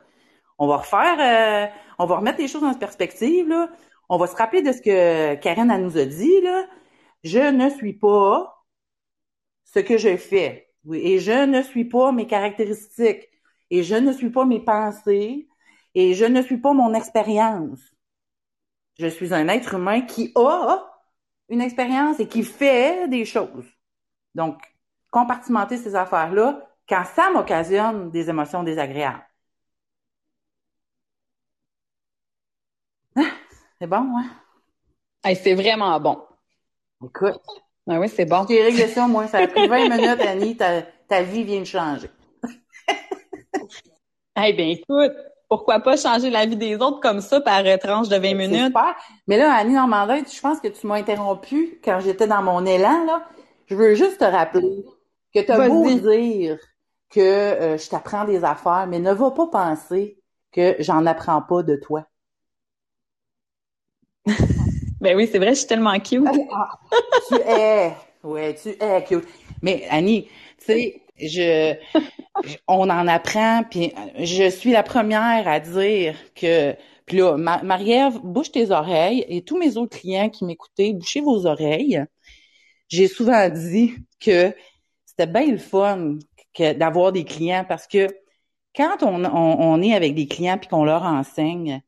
On 0.59 0.67
va 0.67 0.77
refaire 0.77 1.71
on 1.99 2.05
va 2.05 2.17
remettre 2.17 2.39
les 2.39 2.47
choses 2.47 2.63
en 2.63 2.73
perspective, 2.73 3.47
là. 3.47 3.69
On 4.09 4.17
va 4.17 4.27
se 4.27 4.35
rappeler 4.35 4.61
de 4.61 4.71
ce 4.71 4.81
que 4.81 5.35
Karen 5.35 5.75
nous 5.81 5.97
a 5.97 6.05
dit, 6.05 6.41
là. 6.41 6.65
Je 7.23 7.39
ne 7.39 7.69
suis 7.69 7.93
pas 7.93 8.65
ce 9.65 9.79
que 9.79 9.97
je 9.97 10.15
fais. 10.17 10.69
Et 10.93 11.19
je 11.19 11.45
ne 11.45 11.61
suis 11.61 11.85
pas 11.85 12.11
mes 12.11 12.27
caractéristiques. 12.27 13.29
Et 13.69 13.83
je 13.83 13.95
ne 13.95 14.13
suis 14.13 14.29
pas 14.29 14.45
mes 14.45 14.63
pensées. 14.63 15.47
Et 15.99 16.13
je 16.13 16.25
ne 16.25 16.43
suis 16.43 16.59
pas 16.59 16.73
mon 16.73 16.93
expérience. 16.93 17.79
Je 18.99 19.07
suis 19.07 19.33
un 19.33 19.47
être 19.47 19.73
humain 19.73 20.01
qui 20.01 20.31
a 20.35 20.85
une 21.49 21.59
expérience 21.59 22.19
et 22.19 22.27
qui 22.27 22.43
fait 22.43 23.07
des 23.07 23.25
choses. 23.25 23.65
Donc, 24.35 24.61
compartimenter 25.09 25.75
ces 25.75 25.95
affaires-là 25.95 26.69
quand 26.87 27.03
ça 27.15 27.31
m'occasionne 27.31 28.11
des 28.11 28.29
émotions 28.29 28.61
désagréables. 28.61 29.25
C'est 33.81 33.87
bon, 33.87 34.19
hein? 34.19 35.33
c'est 35.33 35.55
vraiment 35.55 35.99
bon. 35.99 36.21
Écoute. 37.03 37.41
Ah 37.89 37.99
oui, 37.99 38.07
c'est 38.07 38.25
bon. 38.25 38.45
Tu 38.45 38.53
régler 38.53 38.87
ça, 38.87 39.07
moi. 39.07 39.27
Ça 39.27 39.39
a 39.39 39.47
pris 39.47 39.67
20 39.67 39.89
minutes, 39.89 40.21
Annie. 40.21 40.55
Ta, 40.55 40.83
ta 41.07 41.23
vie 41.23 41.43
vient 41.43 41.61
de 41.61 41.65
changer. 41.65 42.09
eh 44.37 44.53
bien, 44.53 44.67
écoute, 44.67 45.13
pourquoi 45.49 45.79
pas 45.79 45.97
changer 45.97 46.29
la 46.29 46.45
vie 46.45 46.55
des 46.55 46.75
autres 46.75 46.99
comme 46.99 47.21
ça 47.21 47.39
par 47.41 47.63
tranche 47.79 48.09
de 48.09 48.17
20 48.17 48.33
minutes? 48.33 48.65
Super. 48.65 48.95
Mais 49.27 49.37
là, 49.37 49.53
Annie 49.53 49.73
Normandin, 49.73 50.21
je 50.31 50.41
pense 50.41 50.59
que 50.59 50.67
tu 50.67 50.85
m'as 50.87 50.95
interrompu 50.95 51.79
quand 51.83 51.99
j'étais 51.99 52.27
dans 52.27 52.41
mon 52.41 52.65
élan, 52.65 53.05
là. 53.05 53.25
Je 53.67 53.75
veux 53.75 53.95
juste 53.95 54.19
te 54.19 54.25
rappeler 54.25 54.85
que 55.33 55.39
tu 55.41 55.51
as 55.51 55.67
beau 55.67 55.83
dire 55.99 56.57
que 57.09 57.19
euh, 57.19 57.77
je 57.77 57.89
t'apprends 57.89 58.25
des 58.25 58.43
affaires, 58.43 58.87
mais 58.87 58.99
ne 58.99 59.13
va 59.13 59.31
pas 59.31 59.47
penser 59.47 60.17
que 60.51 60.75
j'en 60.79 61.05
apprends 61.05 61.41
pas 61.41 61.63
de 61.63 61.75
toi. 61.75 62.05
ben 65.01 65.15
oui, 65.15 65.27
c'est 65.31 65.37
vrai, 65.37 65.49
je 65.49 65.59
suis 65.59 65.67
tellement 65.67 65.99
cute. 65.99 66.25
Ah, 66.51 66.79
tu 67.27 67.35
es, 67.35 67.93
ouais, 68.23 68.55
tu 68.55 68.69
es 68.69 69.03
cute. 69.03 69.27
Mais 69.61 69.85
Annie, 69.89 70.29
tu 70.59 70.65
sais, 70.65 71.01
je, 71.19 71.75
on 72.67 72.89
en 72.89 73.07
apprend, 73.07 73.63
puis 73.69 73.93
je 74.19 74.49
suis 74.49 74.71
la 74.71 74.83
première 74.83 75.47
à 75.47 75.59
dire 75.59 76.15
que 76.35 76.75
Puis 77.07 77.17
là, 77.17 77.37
Marie-Ève, 77.37 78.19
bouche 78.23 78.51
tes 78.51 78.71
oreilles 78.71 79.25
et 79.29 79.41
tous 79.41 79.57
mes 79.57 79.77
autres 79.77 79.97
clients 79.97 80.29
qui 80.29 80.45
m'écoutaient, 80.45 80.93
bouchez 80.93 81.21
vos 81.21 81.45
oreilles. 81.47 82.03
J'ai 82.89 83.07
souvent 83.07 83.49
dit 83.49 83.95
que 84.19 84.53
c'était 85.05 85.27
bien 85.27 85.51
le 85.51 85.57
fun 85.57 86.17
d'avoir 86.59 87.11
des 87.11 87.23
clients 87.23 87.65
parce 87.67 87.87
que 87.87 88.07
quand 88.75 89.03
on, 89.03 89.25
on, 89.25 89.81
est 89.81 89.93
avec 89.93 90.15
des 90.15 90.27
clients 90.27 90.57
puis 90.57 90.67
qu'on 90.67 90.85
leur 90.85 91.03
enseigne, 91.03 91.81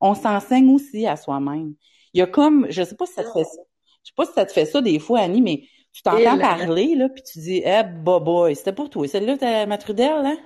on 0.00 0.14
s'enseigne 0.14 0.70
aussi 0.70 1.06
à 1.06 1.16
soi-même. 1.16 1.74
Il 2.14 2.18
y 2.20 2.22
a 2.22 2.26
comme, 2.26 2.66
je 2.70 2.82
sais 2.82 2.96
pas 2.96 3.06
si 3.06 3.14
ça 3.14 3.24
te 3.24 3.30
fait 3.30 3.44
ça, 3.44 3.60
je 4.02 4.08
sais 4.08 4.14
pas 4.16 4.26
si 4.26 4.32
ça 4.32 4.46
te 4.46 4.52
fait 4.52 4.66
ça 4.66 4.80
des 4.80 4.98
fois, 4.98 5.20
Annie, 5.20 5.42
mais 5.42 5.64
tu 5.92 6.02
t'entends 6.02 6.38
parler, 6.38 6.94
là, 6.94 7.08
puis 7.08 7.22
tu 7.22 7.38
dis, 7.38 7.62
eh, 7.64 7.82
bah, 7.82 8.18
boy, 8.18 8.56
c'était 8.56 8.72
pour 8.72 8.88
toi. 8.90 9.06
Celle-là, 9.06 9.36
t'as 9.36 9.66
ma 9.66 9.78
trudelle, 9.78 10.22
là? 10.22 10.36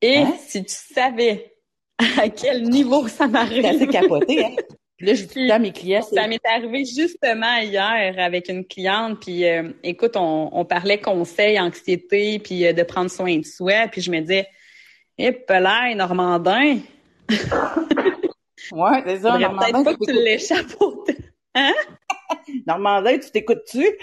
Et 0.00 0.18
hein? 0.18 0.34
si 0.46 0.64
tu 0.64 0.74
savais 0.74 1.52
à 1.98 2.28
quel 2.28 2.62
niveau 2.68 3.08
ça 3.08 3.26
m'arrive. 3.26 3.62
C'est 3.62 3.68
assez 3.68 3.86
capoté, 3.88 4.44
hein? 4.44 4.54
là, 5.00 5.14
je 5.14 5.24
dis 5.24 5.50
à 5.50 5.58
mes 5.58 5.72
clients. 5.72 6.02
Ça 6.02 6.26
m'est 6.28 6.44
arrivé 6.44 6.84
justement 6.84 7.56
hier 7.56 8.14
avec 8.18 8.48
une 8.48 8.64
cliente, 8.64 9.20
puis 9.20 9.44
euh, 9.44 9.70
écoute, 9.82 10.16
on, 10.16 10.50
on, 10.52 10.64
parlait 10.64 11.00
conseil, 11.00 11.58
anxiété, 11.58 12.38
puis 12.38 12.66
euh, 12.66 12.72
de 12.72 12.82
prendre 12.82 13.10
soin 13.10 13.36
de 13.38 13.44
soi, 13.44 13.88
puis 13.90 14.00
je 14.00 14.10
me 14.10 14.20
disais, 14.20 14.48
eh, 15.18 15.32
pelay, 15.32 15.94
Normandin. 15.96 16.78
ouais, 18.72 19.02
c'est 19.04 19.18
ça, 19.18 19.38
Normandin. 19.38 19.72
Peut-être 19.72 19.84
pas 19.84 19.94
que 19.94 20.04
tu 20.04 20.12
l'échappes 20.12 20.76
Hein? 21.54 21.74
Normandin, 22.66 23.18
tu 23.18 23.30
t'écoutes-tu? 23.30 23.78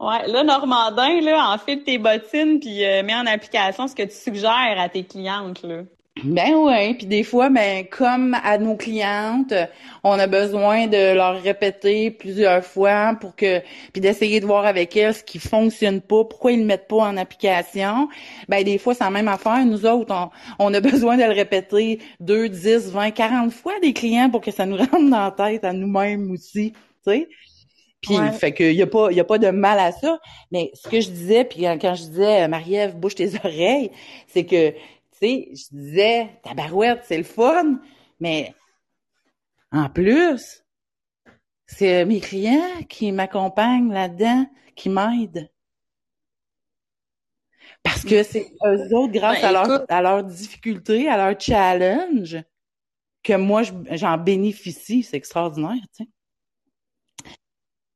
ouais, 0.00 0.26
là, 0.28 0.44
Normandin, 0.44 1.20
là, 1.20 1.54
enfile 1.54 1.84
tes 1.84 1.98
bottines 1.98 2.60
puis 2.60 2.84
euh, 2.84 3.02
mets 3.02 3.14
en 3.14 3.26
application 3.26 3.88
ce 3.88 3.94
que 3.94 4.04
tu 4.04 4.14
suggères 4.14 4.76
à 4.78 4.88
tes 4.88 5.04
clientes, 5.04 5.62
là. 5.62 5.82
Ben 6.24 6.54
oui, 6.54 6.94
puis 6.94 7.06
des 7.06 7.22
fois, 7.22 7.48
ben 7.48 7.86
comme 7.86 8.34
à 8.42 8.58
nos 8.58 8.76
clientes, 8.76 9.54
on 10.02 10.18
a 10.18 10.26
besoin 10.26 10.86
de 10.86 11.14
leur 11.14 11.40
répéter 11.40 12.10
plusieurs 12.10 12.64
fois 12.64 13.16
pour 13.20 13.36
que, 13.36 13.60
puis 13.92 14.00
d'essayer 14.00 14.40
de 14.40 14.46
voir 14.46 14.66
avec 14.66 14.96
elles 14.96 15.14
ce 15.14 15.22
qui 15.22 15.38
fonctionne 15.38 16.00
pas, 16.00 16.24
pourquoi 16.24 16.52
ils 16.52 16.60
le 16.60 16.64
mettent 16.64 16.88
pas 16.88 16.96
en 16.96 17.16
application. 17.16 18.08
Ben 18.48 18.64
des 18.64 18.78
fois, 18.78 18.94
c'est 18.94 19.04
la 19.04 19.10
même 19.10 19.28
affaire. 19.28 19.64
Nous 19.64 19.86
autres, 19.86 20.14
on, 20.58 20.74
a 20.74 20.80
besoin 20.80 21.16
de 21.16 21.24
le 21.24 21.32
répéter 21.32 22.00
deux, 22.20 22.48
dix, 22.48 22.90
vingt, 22.90 23.10
quarante 23.10 23.52
fois 23.52 23.74
des 23.80 23.92
clients 23.92 24.30
pour 24.30 24.40
que 24.40 24.50
ça 24.50 24.66
nous 24.66 24.76
rentre 24.78 25.10
dans 25.10 25.24
la 25.24 25.30
tête 25.30 25.64
à 25.64 25.72
nous-mêmes 25.72 26.30
aussi, 26.30 26.72
tu 26.72 26.78
sais. 27.12 27.28
Puis, 28.00 28.14
fait 28.38 28.52
que 28.52 28.62
y 28.62 28.80
a 28.80 28.86
pas, 28.86 29.10
y 29.10 29.18
a 29.18 29.24
pas 29.24 29.38
de 29.38 29.50
mal 29.50 29.78
à 29.80 29.90
ça. 29.90 30.20
Mais 30.52 30.70
ce 30.74 30.88
que 30.88 31.00
je 31.00 31.10
disais, 31.10 31.44
puis 31.44 31.62
quand 31.62 31.94
je 31.96 32.04
disais, 32.04 32.46
Marie-Ève, 32.46 32.96
bouge 32.96 33.16
tes 33.16 33.30
oreilles, 33.44 33.90
c'est 34.28 34.44
que 34.44 34.72
sais, 35.20 35.48
je 35.52 35.76
disais, 35.76 36.40
tabarouette, 36.42 37.02
c'est 37.04 37.18
le 37.18 37.24
fun, 37.24 37.80
mais 38.20 38.54
en 39.70 39.88
plus, 39.88 40.64
c'est 41.66 42.04
mes 42.04 42.20
clients 42.20 42.82
qui 42.88 43.12
m'accompagnent 43.12 43.92
là-dedans, 43.92 44.46
qui 44.74 44.88
m'aident. 44.88 45.50
Parce 47.82 48.04
que 48.04 48.22
c'est 48.22 48.50
eux 48.64 48.94
autres, 48.94 49.12
grâce 49.12 49.40
ben, 49.40 49.48
à, 49.48 49.52
leur, 49.52 49.84
à 49.88 50.02
leurs 50.02 50.24
difficultés, 50.24 51.08
à 51.08 51.16
leur 51.16 51.40
challenge, 51.40 52.38
que 53.22 53.34
moi, 53.34 53.62
j'en 53.90 54.16
bénéficie. 54.16 55.02
C'est 55.02 55.16
extraordinaire, 55.16 55.82
tu 55.96 56.04
sais. 56.04 56.10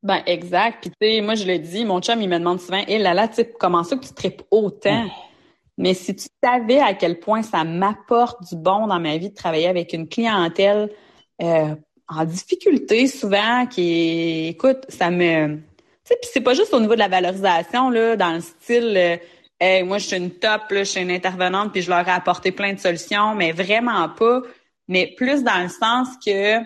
Ben, 0.03 0.23
exact. 0.27 0.81
Puis, 0.81 0.91
tu 0.91 0.97
sais, 1.01 1.21
moi, 1.21 1.35
je 1.35 1.47
le 1.47 1.59
dis, 1.59 1.85
mon 1.85 2.01
chum, 2.01 2.21
il 2.21 2.29
me 2.29 2.39
demande 2.39 2.61
souvent, 2.61 2.85
hé 2.87 2.99
là 2.99 3.15
là, 3.15 3.29
tu 3.29 3.37
sais, 3.37 3.53
comment 3.59 3.85
ça 3.85 3.97
que 3.97 4.05
tu 4.05 4.13
tripes 4.13 4.43
autant? 4.51 5.09
Mais 5.79 5.95
si 5.95 6.15
tu 6.15 6.27
savais 6.43 6.81
à 6.81 6.95
quel 6.95 7.19
point 7.19 7.43
ça 7.43 7.65
m'apporte 7.65 8.43
du 8.49 8.57
bon 8.57 8.87
dans 8.87 9.01
ma 9.01 9.17
vie 9.17 9.31
de 9.31 9.35
travailler 9.35 9.69
avec 9.69 9.93
une 9.93 10.09
clientèle 10.09 10.91
euh, 11.41 11.75
en 12.09 12.25
difficulté 12.25 13.07
souvent, 13.07 13.67
qui 13.67 14.49
écoute, 14.49 14.85
ça 14.89 15.11
me... 15.11 15.57
Tu 15.57 15.63
sais, 16.05 16.19
puis 16.21 16.31
c'est 16.33 16.41
pas 16.41 16.55
juste 16.55 16.75
au 16.75 16.81
niveau 16.81 16.95
de 16.95 16.99
la 16.99 17.09
valorisation, 17.09 17.91
là, 17.91 18.17
dans 18.17 18.33
le 18.33 18.41
style... 18.41 18.97
Euh, 18.97 19.17
hey, 19.61 19.83
moi, 19.85 19.99
je 19.99 20.07
suis 20.07 20.17
une 20.17 20.31
top, 20.31 20.71
là, 20.71 20.79
je 20.85 20.91
suis 20.91 21.01
une 21.01 21.11
intervenante, 21.11 21.73
puis 21.73 21.83
je 21.83 21.91
leur 21.91 22.07
ai 22.07 22.11
apporté 22.11 22.53
plein 22.53 22.73
de 22.73 22.81
solutions, 22.81 23.35
mais 23.35 23.53
vraiment 23.53 24.09
pas. 24.09 24.43
Mais 24.89 25.15
plus 25.17 25.43
dans 25.45 25.63
le 25.63 25.69
sens 25.69 26.09
que 26.25 26.59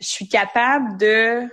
je 0.00 0.06
suis 0.06 0.26
capable 0.28 0.96
de 0.96 1.46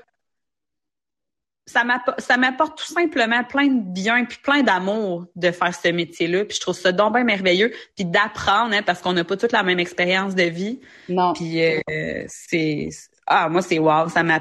ça 1.68 2.38
m'apporte 2.38 2.78
tout 2.78 2.94
simplement 2.94 3.44
plein 3.44 3.68
de 3.68 3.82
bien 3.82 4.24
puis 4.26 4.40
plein 4.42 4.64
d'amour 4.64 5.26
de 5.36 5.52
faire 5.52 5.76
ce 5.76 5.90
métier-là. 5.90 6.46
Puis 6.46 6.56
je 6.56 6.62
trouve 6.62 6.76
ça 6.76 6.92
donc 6.94 7.14
bien 7.14 7.26
merveilleux. 7.26 7.72
Puis 7.96 8.06
d'apprendre, 8.06 8.74
hein, 8.74 8.82
parce 8.86 9.02
qu'on 9.02 9.14
n'a 9.14 9.26
pas 9.26 9.36
toute 9.36 9.52
la 9.52 9.64
même 9.64 9.80
expérience 9.80 10.34
de 10.34 10.44
vie. 10.44 10.80
Non. 11.10 11.34
Puis 11.34 11.62
euh, 11.62 12.24
c'est... 12.28 12.90
Ah, 13.26 13.50
moi, 13.50 13.62
c'est 13.62 13.80
wow. 13.80 14.08
Ça 14.08 14.24
m'a... 14.24 14.40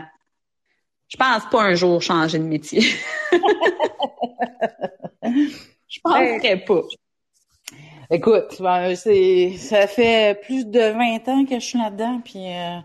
Je 1.09 1.17
pense 1.17 1.45
pas 1.51 1.63
un 1.63 1.75
jour 1.75 2.01
changer 2.01 2.39
de 2.39 2.45
métier. 2.45 2.83
je 5.23 6.01
penserais 6.03 6.65
pas. 6.65 6.83
Écoute, 8.11 8.61
ben, 8.61 8.95
c'est 8.95 9.55
ça 9.59 9.89
fait 9.89 10.41
plus 10.43 10.67
de 10.67 10.79
20 10.79 11.29
ans 11.29 11.45
que 11.45 11.57
je 11.57 11.65
suis 11.65 11.79
là-dedans, 11.79 12.21
puis 12.25 12.53
euh, 12.53 12.79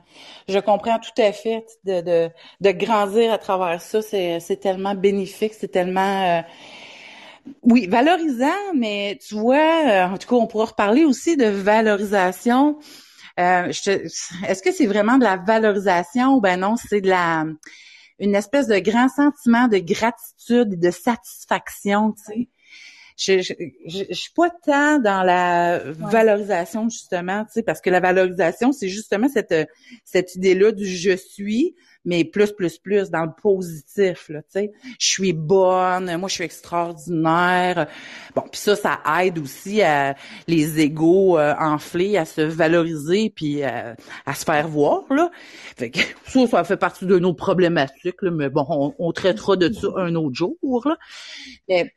je 0.47 0.57
comprends 0.57 0.97
tout 0.97 1.21
à 1.21 1.31
fait 1.31 1.63
de, 1.85 2.01
de, 2.01 2.29
de 2.61 2.71
grandir 2.71 3.31
à 3.31 3.37
travers 3.37 3.79
ça. 3.81 4.01
C'est, 4.01 4.59
tellement 4.59 4.95
bénéfique, 4.95 5.53
c'est 5.53 5.67
tellement 5.67 6.39
euh, 6.39 6.41
oui, 7.61 7.87
valorisant, 7.87 8.73
mais 8.75 9.19
tu 9.27 9.35
vois, 9.35 9.57
euh, 9.57 10.05
en 10.07 10.17
tout 10.17 10.27
cas, 10.27 10.35
on 10.35 10.47
pourra 10.47 10.65
reparler 10.65 11.05
aussi 11.05 11.37
de 11.37 11.45
valorisation. 11.45 12.79
est-ce 13.37 14.63
que 14.63 14.71
c'est 14.71 14.87
vraiment 14.87 15.19
de 15.19 15.23
la 15.23 15.37
valorisation 15.37 16.35
ou 16.35 16.41
ben 16.41 16.59
non, 16.59 16.75
c'est 16.77 17.01
de 17.01 17.09
la 17.09 17.45
une 18.19 18.35
espèce 18.35 18.67
de 18.67 18.77
grand 18.79 19.09
sentiment 19.09 19.67
de 19.67 19.79
gratitude 19.79 20.73
et 20.73 20.77
de 20.77 20.91
satisfaction, 20.91 22.13
tu 22.13 22.33
sais? 22.33 22.49
Je, 23.21 23.39
je, 23.41 23.53
je, 23.87 24.13
suis 24.13 24.31
pas 24.35 24.49
tant 24.49 24.99
dans 24.99 25.23
la 25.23 25.79
valorisation 25.93 26.89
justement, 26.89 27.45
tu 27.45 27.51
sais, 27.53 27.63
parce 27.63 27.79
que 27.79 27.89
la 27.89 27.99
valorisation, 27.99 28.71
c'est 28.71 28.89
justement 28.89 29.27
cette 29.29 29.69
cette 30.05 30.35
idée-là 30.35 30.71
du 30.71 30.85
je 30.85 31.15
suis, 31.15 31.75
mais 32.03 32.23
plus 32.23 32.51
plus 32.51 32.79
plus 32.79 33.11
dans 33.11 33.25
le 33.25 33.31
positif, 33.39 34.29
là, 34.29 34.41
tu 34.41 34.47
sais. 34.51 34.71
Je 34.99 35.07
suis 35.07 35.33
bonne, 35.33 36.17
moi 36.17 36.29
je 36.29 36.33
suis 36.33 36.43
extraordinaire. 36.43 37.87
Bon, 38.35 38.41
puis 38.51 38.59
ça, 38.59 38.75
ça 38.75 38.99
aide 39.21 39.37
aussi 39.37 39.83
à 39.83 40.15
les 40.47 40.79
égaux 40.79 41.37
euh, 41.37 41.53
enflés 41.59 42.17
à 42.17 42.25
se 42.25 42.41
valoriser 42.41 43.31
puis 43.35 43.63
euh, 43.63 43.93
à 44.25 44.33
se 44.33 44.45
faire 44.45 44.67
voir, 44.67 45.03
là. 45.11 45.29
Fait 45.77 45.91
que 45.91 45.99
ça, 46.25 46.47
ça 46.47 46.63
fait 46.63 46.77
partie 46.77 47.05
de 47.05 47.19
nos 47.19 47.35
problématiques, 47.35 48.21
là, 48.23 48.31
mais 48.31 48.49
bon, 48.49 48.65
on, 48.67 48.95
on 48.97 49.11
traitera 49.11 49.57
de 49.57 49.71
ça 49.71 49.89
un 49.97 50.15
autre 50.15 50.35
jour, 50.35 50.57
là. 50.85 50.97
Mais, 51.69 51.93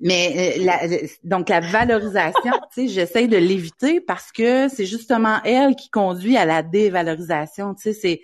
mais 0.00 0.56
euh, 0.58 0.64
la, 0.64 0.80
donc 1.24 1.48
la 1.48 1.60
valorisation, 1.60 2.52
tu 2.72 2.86
sais, 2.86 2.88
j'essaie 2.88 3.26
de 3.26 3.36
l'éviter 3.36 4.00
parce 4.00 4.30
que 4.30 4.68
c'est 4.68 4.86
justement 4.86 5.38
elle 5.44 5.74
qui 5.74 5.90
conduit 5.90 6.36
à 6.36 6.44
la 6.44 6.62
dévalorisation. 6.62 7.74
Tu 7.74 7.82
sais, 7.82 7.92
c'est 7.92 8.20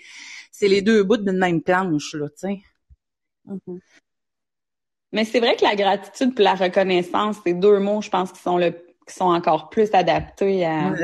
c'est 0.53 0.69
les 0.69 0.83
deux 0.83 1.03
bouts 1.03 1.17
d'une 1.17 1.39
même 1.39 1.63
planche 1.63 2.15
là, 2.15 2.29
tu 2.29 2.35
sais. 2.37 2.59
Mm-hmm. 3.49 3.79
Mais 5.13 5.25
c'est 5.25 5.41
vrai 5.41 5.57
que 5.57 5.65
la 5.65 5.75
gratitude 5.75 6.39
et 6.39 6.43
la 6.43 6.55
reconnaissance, 6.55 7.37
c'est 7.45 7.55
deux 7.55 7.79
mots, 7.79 8.01
je 8.01 8.11
pense, 8.11 8.33
qui 8.33 8.41
sont 8.41 8.59
le 8.59 8.71
qui 9.07 9.15
sont 9.15 9.27
encore 9.27 9.69
plus 9.69 9.93
adaptés 9.93 10.65
à, 10.65 10.95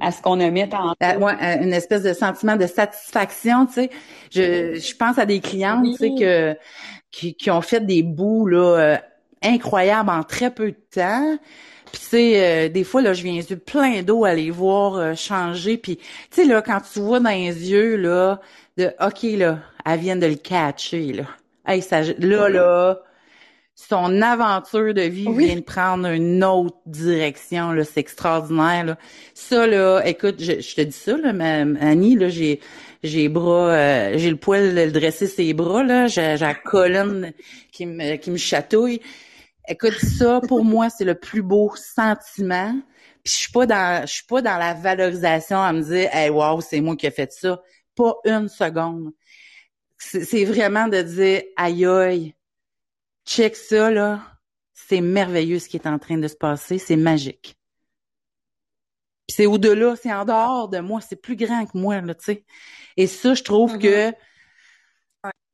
à 0.00 0.12
ce 0.12 0.22
qu'on 0.22 0.38
a 0.38 0.50
mis 0.50 0.62
en 0.72 0.94
ouais, 1.00 1.62
une 1.64 1.72
espèce 1.72 2.04
de 2.04 2.12
sentiment 2.12 2.54
de 2.54 2.66
satisfaction, 2.66 3.66
tu 3.66 3.72
sais. 3.72 3.90
Je, 4.30 4.74
je 4.74 4.96
pense 4.96 5.18
à 5.18 5.26
des 5.26 5.40
clients, 5.40 5.82
tu 5.82 5.94
sais, 5.94 6.10
que 6.16 6.56
qui, 7.10 7.34
qui 7.34 7.50
ont 7.50 7.60
fait 7.60 7.84
des 7.84 8.04
bouts 8.04 8.46
là 8.46 9.00
euh, 9.44 9.48
incroyable 9.48 10.10
en 10.10 10.22
très 10.22 10.50
peu 10.52 10.70
de 10.70 10.80
temps. 10.94 11.38
Puis 11.92 12.00
tu 12.00 12.06
sais, 12.06 12.66
euh, 12.66 12.68
des 12.68 12.84
fois 12.84 13.02
là, 13.02 13.12
je 13.12 13.22
viens 13.22 13.34
yeux 13.34 13.56
plein 13.56 14.02
d'eau 14.02 14.24
à 14.24 14.34
les 14.34 14.50
voir 14.50 14.94
euh, 14.96 15.14
changer. 15.14 15.76
Puis 15.76 15.96
tu 15.96 16.04
sais 16.30 16.44
là, 16.44 16.62
quand 16.62 16.80
tu 16.92 17.00
vois 17.00 17.20
dans 17.20 17.30
les 17.30 17.70
yeux 17.70 17.96
là, 17.96 18.40
de 18.76 18.92
ok 19.00 19.22
là, 19.38 19.58
elle 19.84 20.00
vient 20.00 20.16
de 20.16 20.26
le 20.26 20.36
catcher 20.36 21.12
là. 21.12 21.24
Hey, 21.66 21.82
ça, 21.82 22.02
là 22.02 22.48
là, 22.48 23.00
son 23.74 24.20
aventure 24.22 24.94
de 24.94 25.02
vie 25.02 25.28
vient 25.32 25.56
de 25.56 25.60
prendre 25.62 26.08
une 26.08 26.44
autre 26.44 26.76
direction 26.86 27.72
là, 27.72 27.84
c'est 27.84 28.00
extraordinaire 28.00 28.84
là. 28.84 28.98
Ça 29.34 29.66
là, 29.66 30.02
écoute, 30.04 30.36
je, 30.38 30.60
je 30.60 30.74
te 30.74 30.82
dis 30.82 30.92
ça 30.92 31.16
là, 31.16 31.32
ma, 31.32 31.60
Annie 31.80 32.16
là, 32.16 32.28
j'ai 32.28 32.60
j'ai 33.02 33.28
bras, 33.28 33.70
euh, 33.70 34.12
j'ai 34.16 34.30
le 34.30 34.36
poil 34.36 34.74
de 34.74 34.90
dresser 34.90 35.26
ses 35.26 35.54
bras 35.54 35.82
là, 35.82 36.06
j'ai 36.06 36.36
la 36.36 36.54
colonne 36.54 37.32
qui 37.72 37.86
me 37.86 38.16
qui 38.16 38.30
me 38.30 38.36
chatouille. 38.36 39.00
Écoute, 39.70 39.94
ça, 40.00 40.40
pour 40.40 40.64
moi, 40.64 40.90
c'est 40.90 41.04
le 41.04 41.14
plus 41.14 41.42
beau 41.42 41.72
sentiment. 41.76 42.72
Puis 43.22 43.32
je 43.32 43.38
suis 43.38 43.52
pas 43.52 43.66
dans, 43.66 44.04
je 44.04 44.12
suis 44.12 44.26
pas 44.26 44.42
dans 44.42 44.56
la 44.56 44.74
valorisation 44.74 45.62
à 45.62 45.72
me 45.72 45.80
dire, 45.80 46.10
hey, 46.12 46.28
wow, 46.28 46.60
c'est 46.60 46.80
moi 46.80 46.96
qui 46.96 47.06
ai 47.06 47.12
fait 47.12 47.32
ça. 47.32 47.62
Pas 47.94 48.16
une 48.24 48.48
seconde. 48.48 49.12
C'est 49.96 50.44
vraiment 50.44 50.88
de 50.88 51.00
dire, 51.02 51.42
aïe, 51.56 51.86
aïe, 51.86 52.34
check 53.24 53.54
ça, 53.54 53.92
là. 53.92 54.20
C'est 54.74 55.00
merveilleux 55.00 55.60
ce 55.60 55.68
qui 55.68 55.76
est 55.76 55.86
en 55.86 56.00
train 56.00 56.18
de 56.18 56.26
se 56.26 56.34
passer. 56.34 56.78
C'est 56.78 56.96
magique. 56.96 57.56
Puis 59.28 59.36
c'est 59.36 59.46
au-delà, 59.46 59.94
c'est 59.94 60.12
en 60.12 60.24
dehors 60.24 60.68
de 60.68 60.80
moi, 60.80 61.00
c'est 61.00 61.14
plus 61.14 61.36
grand 61.36 61.64
que 61.64 61.78
moi, 61.78 62.00
là, 62.00 62.14
tu 62.16 62.24
sais. 62.24 62.44
Et 62.96 63.06
ça, 63.06 63.34
je 63.34 63.44
trouve 63.44 63.78
que 63.78 64.12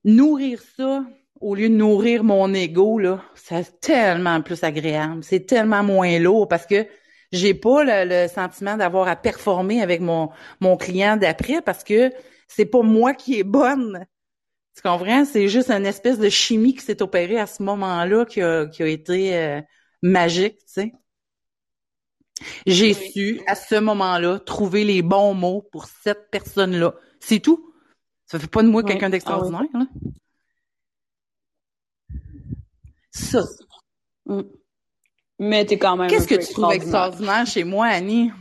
nourrir 0.04 0.62
ça, 0.74 1.04
au 1.40 1.54
lieu 1.54 1.68
de 1.68 1.74
nourrir 1.74 2.24
mon 2.24 2.52
ego, 2.54 2.98
là, 2.98 3.22
c'est 3.34 3.80
tellement 3.80 4.40
plus 4.42 4.62
agréable. 4.64 5.22
C'est 5.22 5.46
tellement 5.46 5.82
moins 5.82 6.18
lourd 6.18 6.48
parce 6.48 6.66
que 6.66 6.86
j'ai 7.32 7.54
pas 7.54 8.04
le, 8.04 8.28
sentiment 8.28 8.76
d'avoir 8.76 9.08
à 9.08 9.16
performer 9.16 9.82
avec 9.82 10.00
mon, 10.00 10.30
mon 10.60 10.76
client 10.76 11.16
d'après 11.16 11.60
parce 11.62 11.84
que 11.84 12.12
c'est 12.48 12.66
pas 12.66 12.82
moi 12.82 13.14
qui 13.14 13.38
est 13.38 13.44
bonne. 13.44 14.06
Tu 14.74 14.82
comprends? 14.82 15.24
C'est 15.24 15.48
juste 15.48 15.70
une 15.70 15.86
espèce 15.86 16.18
de 16.18 16.28
chimie 16.28 16.74
qui 16.74 16.82
s'est 16.82 17.02
opérée 17.02 17.38
à 17.38 17.46
ce 17.46 17.62
moment-là 17.62 18.24
qui 18.26 18.42
a, 18.42 18.66
qui 18.66 18.82
a 18.82 18.86
été 18.86 19.36
euh, 19.36 19.60
magique, 20.02 20.58
tu 20.58 20.64
sais. 20.66 20.92
J'ai 22.66 22.92
su, 22.92 23.40
à 23.46 23.54
ce 23.54 23.76
moment-là, 23.76 24.38
trouver 24.40 24.84
les 24.84 25.00
bons 25.00 25.32
mots 25.32 25.62
pour 25.72 25.86
cette 25.86 26.30
personne-là. 26.30 26.94
C'est 27.20 27.40
tout. 27.40 27.72
Ça 28.26 28.38
fait 28.38 28.50
pas 28.50 28.62
de 28.62 28.68
moi 28.68 28.82
quelqu'un 28.82 29.08
d'extraordinaire, 29.08 29.62
ah 29.72 29.78
là. 29.78 29.86
Ça. 33.16 33.42
Mm. 34.26 34.42
Mais 35.38 35.64
t'es 35.64 35.78
quand 35.78 35.96
même. 35.96 36.08
Qu'est-ce 36.08 36.28
que 36.28 36.34
tu 36.34 36.52
trouves 36.52 36.72
extraordinaire 36.72 37.46
chez 37.46 37.64
moi, 37.64 37.86
Annie? 37.86 38.30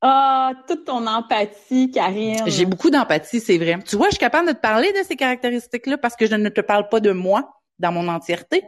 Ah, 0.00 0.52
toute 0.68 0.84
ton 0.84 1.08
empathie, 1.08 1.90
Karine. 1.90 2.44
J'ai 2.46 2.66
beaucoup 2.66 2.88
d'empathie, 2.88 3.40
c'est 3.40 3.58
vrai. 3.58 3.80
Tu 3.84 3.96
vois, 3.96 4.06
je 4.06 4.12
suis 4.12 4.20
capable 4.20 4.46
de 4.46 4.52
te 4.52 4.60
parler 4.60 4.92
de 4.92 5.02
ces 5.04 5.16
caractéristiques-là 5.16 5.98
parce 5.98 6.14
que 6.14 6.26
je 6.26 6.36
ne 6.36 6.48
te 6.50 6.60
parle 6.60 6.88
pas 6.88 7.00
de 7.00 7.10
moi 7.10 7.60
dans 7.80 7.90
mon 7.90 8.06
entièreté. 8.06 8.62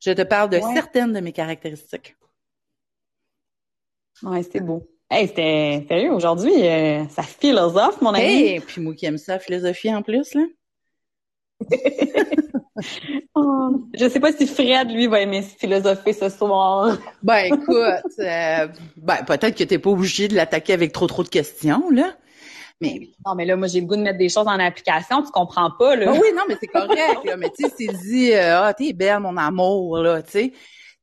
Je 0.00 0.10
te 0.10 0.22
parle 0.22 0.50
de 0.50 0.58
certaines 0.74 1.12
de 1.12 1.20
mes 1.20 1.30
caractéristiques. 1.30 2.16
Ouais, 4.24 4.42
c'est 4.42 4.58
beau. 4.58 4.90
Hey, 5.08 5.28
c'était 5.28 5.86
sérieux 5.86 6.12
aujourd'hui, 6.12 6.66
euh, 6.66 7.06
ça 7.10 7.22
philosophe, 7.22 8.00
mon 8.00 8.12
ami. 8.12 8.24
Hey, 8.24 8.60
puis 8.60 8.80
moi 8.80 8.94
qui 8.94 9.06
aime 9.06 9.18
ça, 9.18 9.38
philosophie 9.38 9.94
en 9.94 10.02
plus, 10.02 10.34
là. 10.34 10.42
Oh, 13.34 13.70
je 13.98 14.08
sais 14.08 14.20
pas 14.20 14.32
si 14.32 14.46
Fred, 14.46 14.90
lui, 14.90 15.06
va 15.06 15.20
aimer 15.20 15.42
philosopher 15.42 16.12
ce 16.12 16.28
soir. 16.28 16.96
Ben, 17.22 17.46
écoute, 17.46 18.18
euh, 18.18 18.68
ben, 18.96 19.16
peut-être 19.26 19.56
que 19.56 19.64
t'es 19.64 19.78
pas 19.78 19.90
obligé 19.90 20.28
de 20.28 20.34
l'attaquer 20.34 20.72
avec 20.72 20.92
trop 20.92 21.06
trop 21.06 21.22
de 21.22 21.28
questions, 21.28 21.90
là. 21.90 22.14
Mais... 22.80 23.08
Non, 23.26 23.34
mais 23.34 23.44
là, 23.44 23.56
moi, 23.56 23.68
j'ai 23.68 23.80
le 23.80 23.86
goût 23.86 23.96
de 23.96 24.02
mettre 24.02 24.18
des 24.18 24.30
choses 24.30 24.46
en 24.46 24.58
application, 24.58 25.22
tu 25.22 25.30
comprends 25.30 25.70
pas, 25.78 25.96
là. 25.96 26.06
Ah 26.08 26.18
oui, 26.20 26.28
non, 26.34 26.42
mais 26.48 26.56
c'est 26.58 26.66
correct, 26.66 27.24
là. 27.24 27.36
Mais 27.36 27.50
tu 27.50 27.64
sais, 27.64 27.70
s'il 27.76 27.96
dit, 27.98 28.32
euh, 28.32 28.62
ah, 28.62 28.74
t'es 28.74 28.92
belle, 28.92 29.20
mon 29.20 29.36
amour, 29.36 29.98
là, 29.98 30.22
tu 30.22 30.30
sais, 30.30 30.52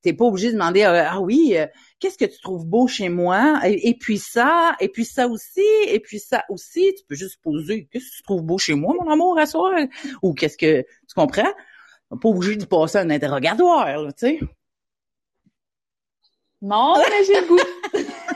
t'es 0.08 0.14
pas 0.14 0.26
obligé 0.26 0.48
de 0.48 0.54
demander, 0.54 0.84
ah 0.84 1.20
oui, 1.20 1.56
qu'est-ce 2.00 2.18
que 2.18 2.26
tu 2.26 2.40
trouves 2.40 2.66
beau 2.66 2.88
chez 2.88 3.10
moi? 3.10 3.60
Et, 3.66 3.98
puis 4.00 4.18
ça, 4.18 4.76
et 4.80 4.88
puis 4.88 5.04
ça 5.04 5.28
aussi, 5.28 5.66
et 5.88 6.00
puis 6.00 6.20
ça 6.20 6.46
aussi. 6.50 6.94
Tu 6.98 7.04
peux 7.08 7.16
juste 7.16 7.42
poser, 7.42 7.90
qu'est-ce 7.92 8.06
que 8.06 8.16
tu 8.18 8.24
trouves 8.24 8.44
beau 8.44 8.58
chez 8.58 8.74
moi, 8.74 8.96
mon 9.00 9.12
amour, 9.12 9.38
à 9.38 9.46
soi? 9.46 9.86
Ou 10.22 10.34
qu'est-ce 10.34 10.58
que, 10.58 10.82
tu 10.82 11.14
comprends? 11.16 11.52
Pas 12.10 12.30
obligé 12.30 12.56
de 12.56 12.66
passer 12.66 13.00
un 13.00 13.10
interrogatoire, 13.10 14.14
tu 14.14 14.28
sais. 14.28 14.40
Non, 16.62 16.96
mais 16.98 17.24
j'ai 17.26 17.42
le 17.42 17.48
goût. 17.48 17.60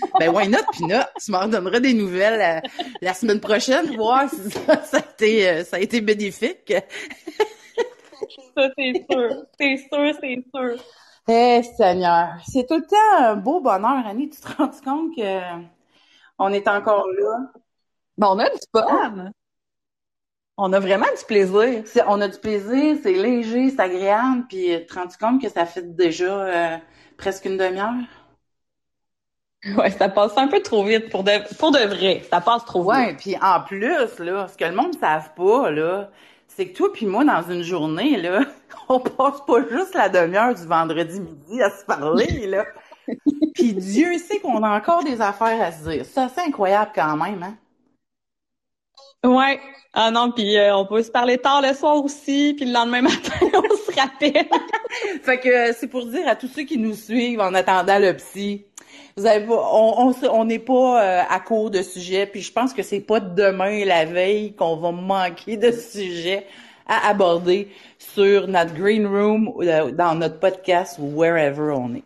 ben, 0.18 0.30
why 0.30 0.48
not, 0.48 0.64
puis 0.72 0.86
not? 0.86 1.06
Tu 1.22 1.30
m'en 1.30 1.46
donneras 1.48 1.80
des 1.80 1.94
nouvelles 1.94 2.62
euh, 2.64 2.68
la, 3.00 3.14
semaine 3.14 3.40
prochaine, 3.40 3.96
voir 3.96 4.28
si 4.30 4.50
ça, 4.50 4.80
a 4.92 4.98
été, 4.98 5.48
euh, 5.48 5.64
ça 5.64 5.76
a 5.76 5.80
été 5.80 6.00
bénéfique. 6.00 6.72
ça, 8.56 8.70
c'est 8.76 9.06
sûr. 9.10 9.44
C'est 9.58 9.76
sûr, 9.76 10.14
c'est 10.20 10.44
sûr. 10.54 10.84
Eh, 11.28 11.62
Seigneur, 11.76 12.34
c'est 12.46 12.66
tout 12.66 12.76
le 12.76 12.86
temps 12.86 13.24
un 13.24 13.36
beau 13.36 13.60
bonheur, 13.60 14.06
Annie. 14.06 14.28
Tu 14.30 14.40
te 14.40 14.48
rends 14.56 14.70
compte 14.84 15.14
que 15.16 15.62
on 16.38 16.52
est 16.52 16.68
encore 16.68 17.06
là? 17.08 17.52
Ben, 18.16 18.28
on 18.28 18.38
a 18.38 18.48
du 18.50 18.58
fun. 18.72 19.32
On 20.56 20.72
a 20.72 20.78
vraiment 20.78 21.06
du 21.18 21.24
plaisir. 21.26 21.82
on 22.06 22.20
a 22.20 22.28
du 22.28 22.38
plaisir, 22.38 22.96
c'est 23.02 23.14
léger, 23.14 23.70
c'est 23.70 23.80
agréable, 23.80 24.44
puis 24.48 24.66
tu 24.80 24.86
te 24.86 24.94
rends 24.94 25.08
compte 25.20 25.42
que 25.42 25.48
ça 25.48 25.66
fait 25.66 25.96
déjà 25.96 26.74
euh, 26.74 26.78
presque 27.16 27.46
une 27.46 27.56
demi-heure? 27.56 27.94
Ouais, 29.76 29.90
ça 29.90 30.08
passe 30.08 30.36
un 30.38 30.48
peu 30.48 30.60
trop 30.62 30.84
vite 30.84 31.10
pour 31.10 31.22
de, 31.22 31.32
pour 31.58 31.70
de 31.70 31.78
vrai. 31.80 32.22
Ça 32.30 32.40
passe 32.40 32.64
trop 32.64 32.82
vite. 32.90 33.18
Puis 33.18 33.36
en 33.42 33.60
plus, 33.62 34.18
là, 34.18 34.48
ce 34.48 34.56
que 34.56 34.64
le 34.64 34.72
monde 34.74 34.94
ne 34.94 34.98
savent 34.98 35.34
pas, 35.34 35.70
là, 35.70 36.10
c'est 36.60 36.66
que 36.68 36.76
toi 36.76 36.92
puis 36.92 37.06
moi, 37.06 37.24
dans 37.24 37.42
une 37.50 37.62
journée, 37.62 38.20
là, 38.20 38.44
on 38.90 39.00
passe 39.00 39.40
pas 39.46 39.66
juste 39.70 39.94
la 39.94 40.10
demi-heure 40.10 40.54
du 40.54 40.66
vendredi 40.66 41.18
midi 41.18 41.62
à 41.62 41.70
se 41.70 41.86
parler, 41.86 42.46
là. 42.46 42.66
puis 43.54 43.72
Dieu 43.72 44.18
sait 44.18 44.40
qu'on 44.40 44.62
a 44.62 44.76
encore 44.76 45.02
des 45.02 45.22
affaires 45.22 45.62
à 45.62 45.72
se 45.72 45.88
dire. 45.88 46.04
Ça, 46.04 46.28
c'est 46.28 46.42
incroyable 46.42 46.90
quand 46.94 47.16
même, 47.16 47.42
hein? 47.42 47.56
Ouais. 49.24 49.58
Ah 49.94 50.10
non, 50.10 50.32
puis 50.32 50.58
euh, 50.58 50.76
on 50.76 50.84
peut 50.84 51.02
se 51.02 51.10
parler 51.10 51.38
tard 51.38 51.62
le 51.62 51.72
soir 51.72 51.96
aussi, 51.96 52.52
puis 52.54 52.66
le 52.66 52.74
lendemain 52.74 53.00
matin, 53.02 53.46
on 53.54 53.76
se 53.76 53.98
rappelle. 53.98 54.46
fait 55.22 55.40
que 55.40 55.72
c'est 55.72 55.88
pour 55.88 56.04
dire 56.04 56.28
à 56.28 56.36
tous 56.36 56.48
ceux 56.48 56.64
qui 56.64 56.76
nous 56.76 56.94
suivent 56.94 57.40
en 57.40 57.54
attendant 57.54 57.98
le 57.98 58.14
psy, 58.16 58.66
vous 59.16 59.26
avez 59.26 59.46
on 59.48 60.12
on 60.30 60.44
n'est 60.44 60.58
pas 60.58 61.02
euh, 61.02 61.22
à 61.28 61.40
court 61.40 61.70
de 61.70 61.82
sujets, 61.82 62.26
puis 62.26 62.42
je 62.42 62.52
pense 62.52 62.72
que 62.72 62.82
c'est 62.82 63.00
pas 63.00 63.20
demain 63.20 63.84
la 63.84 64.04
veille 64.04 64.54
qu'on 64.54 64.76
va 64.76 64.92
manquer 64.92 65.56
de 65.56 65.70
sujets 65.70 66.46
à 66.86 67.08
aborder 67.08 67.68
sur 67.98 68.48
notre 68.48 68.74
green 68.74 69.06
room 69.06 69.48
ou 69.48 69.62
euh, 69.62 69.90
dans 69.92 70.14
notre 70.14 70.38
podcast 70.40 70.98
ou 70.98 71.06
wherever 71.14 71.72
on 71.76 71.94
est. 71.94 72.04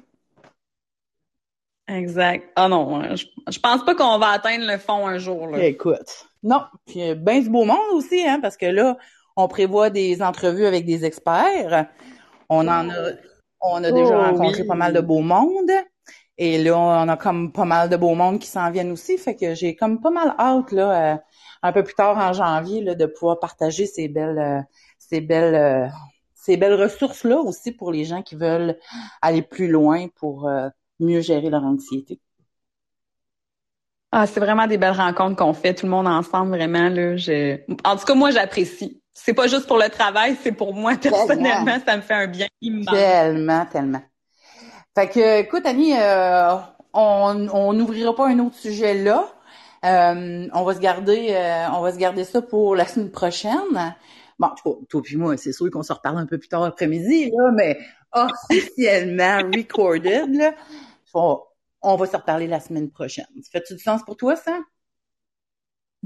Exact. 1.86 2.50
Ah 2.56 2.68
non, 2.68 2.96
hein, 2.96 3.14
je, 3.14 3.26
je 3.50 3.58
pense 3.58 3.84
pas 3.84 3.94
qu'on 3.94 4.18
va 4.18 4.28
atteindre 4.28 4.66
le 4.66 4.78
fond 4.78 5.06
un 5.06 5.18
jour. 5.18 5.48
Là. 5.48 5.64
Écoute, 5.64 6.26
non. 6.42 6.62
Puis 6.86 7.14
ben 7.14 7.42
du 7.42 7.50
beau 7.50 7.64
monde 7.64 7.78
aussi, 7.92 8.26
hein, 8.26 8.38
parce 8.40 8.56
que 8.56 8.66
là, 8.66 8.96
on 9.36 9.48
prévoit 9.48 9.90
des 9.90 10.22
entrevues 10.22 10.66
avec 10.66 10.86
des 10.86 11.04
experts. 11.04 11.86
On 12.48 12.68
en 12.68 12.90
a, 12.90 13.10
on 13.60 13.82
a 13.82 13.90
déjà 13.90 14.18
oh 14.18 14.22
rencontré 14.22 14.64
pas 14.64 14.74
mal 14.74 14.92
de 14.92 15.00
beau 15.00 15.20
monde. 15.20 15.70
Et 16.36 16.58
là, 16.62 16.76
on 16.76 17.08
a 17.08 17.16
comme 17.16 17.52
pas 17.52 17.64
mal 17.64 17.88
de 17.88 17.96
beau 17.96 18.14
monde 18.14 18.38
qui 18.40 18.48
s'en 18.48 18.70
viennent 18.70 18.90
aussi. 18.90 19.18
Fait 19.18 19.36
que 19.36 19.54
j'ai 19.54 19.76
comme 19.76 20.00
pas 20.00 20.10
mal 20.10 20.34
hâte, 20.38 20.72
là, 20.72 21.14
euh, 21.14 21.16
un 21.62 21.72
peu 21.72 21.84
plus 21.84 21.94
tard 21.94 22.18
en 22.18 22.32
janvier, 22.32 22.82
là, 22.82 22.94
de 22.94 23.06
pouvoir 23.06 23.38
partager 23.38 23.86
ces 23.86 24.08
belles, 24.08 24.38
euh, 24.38 24.60
ces 24.98 25.20
belles, 25.20 25.54
euh, 25.54 25.86
ces 26.34 26.56
belles 26.56 26.74
ressources-là 26.74 27.38
aussi 27.38 27.72
pour 27.72 27.92
les 27.92 28.04
gens 28.04 28.22
qui 28.22 28.34
veulent 28.34 28.78
aller 29.22 29.42
plus 29.42 29.68
loin 29.68 30.08
pour 30.16 30.50
mieux 31.00 31.20
gérer 31.20 31.48
leur 31.50 31.62
anxiété. 31.64 32.20
Ah, 34.12 34.26
c'est 34.26 34.40
vraiment 34.40 34.66
des 34.66 34.78
belles 34.78 34.92
rencontres 34.92 35.36
qu'on 35.36 35.54
fait 35.54 35.74
tout 35.74 35.86
le 35.86 35.90
monde 35.90 36.06
ensemble, 36.06 36.50
vraiment. 36.56 36.88
Là, 36.88 37.16
je... 37.16 37.60
En 37.84 37.96
tout 37.96 38.04
cas, 38.04 38.14
moi, 38.14 38.30
j'apprécie. 38.30 39.02
C'est 39.12 39.34
pas 39.34 39.46
juste 39.48 39.66
pour 39.66 39.78
le 39.78 39.88
travail, 39.88 40.36
c'est 40.42 40.52
pour 40.52 40.74
moi 40.74 40.96
personnellement, 40.96 41.78
ça 41.84 41.96
me 41.96 42.02
fait 42.02 42.14
un 42.14 42.26
bien 42.26 42.48
immense. 42.60 42.86
Tellement, 42.90 43.66
tellement. 43.66 44.02
Fait 44.94 45.08
que, 45.08 45.40
écoute, 45.40 45.66
Annie, 45.66 45.94
euh, 45.98 46.56
on 46.92 47.72
n'ouvrira 47.72 48.14
pas 48.14 48.28
un 48.28 48.38
autre 48.38 48.56
sujet 48.56 48.94
là. 48.94 49.28
Euh, 49.84 50.48
on 50.52 50.64
va 50.64 50.74
se 50.74 50.80
garder, 50.80 51.28
euh, 51.30 51.66
on 51.74 51.80
va 51.82 51.92
se 51.92 51.98
garder 51.98 52.24
ça 52.24 52.40
pour 52.40 52.74
la 52.74 52.86
semaine 52.86 53.10
prochaine. 53.10 53.94
Bon, 54.38 54.48
toi, 54.62 54.78
toi 54.88 55.02
puis 55.02 55.16
moi, 55.16 55.36
c'est 55.36 55.52
sûr 55.52 55.70
qu'on 55.70 55.82
se 55.82 55.92
reparle 55.92 56.18
un 56.18 56.26
peu 56.26 56.38
plus 56.38 56.48
tard 56.48 56.64
après-midi, 56.64 57.30
là, 57.30 57.50
mais 57.52 57.78
officiellement 58.12 59.38
recorded, 59.54 60.34
là 60.34 60.52
on 61.84 61.96
va 61.96 62.06
se 62.06 62.16
reparler 62.16 62.46
la 62.46 62.60
semaine 62.60 62.90
prochaine. 62.90 63.26
Ça 63.42 63.50
fait-tu 63.52 63.74
du 63.74 63.82
sens 63.82 64.02
pour 64.02 64.16
toi, 64.16 64.36
ça? 64.36 64.58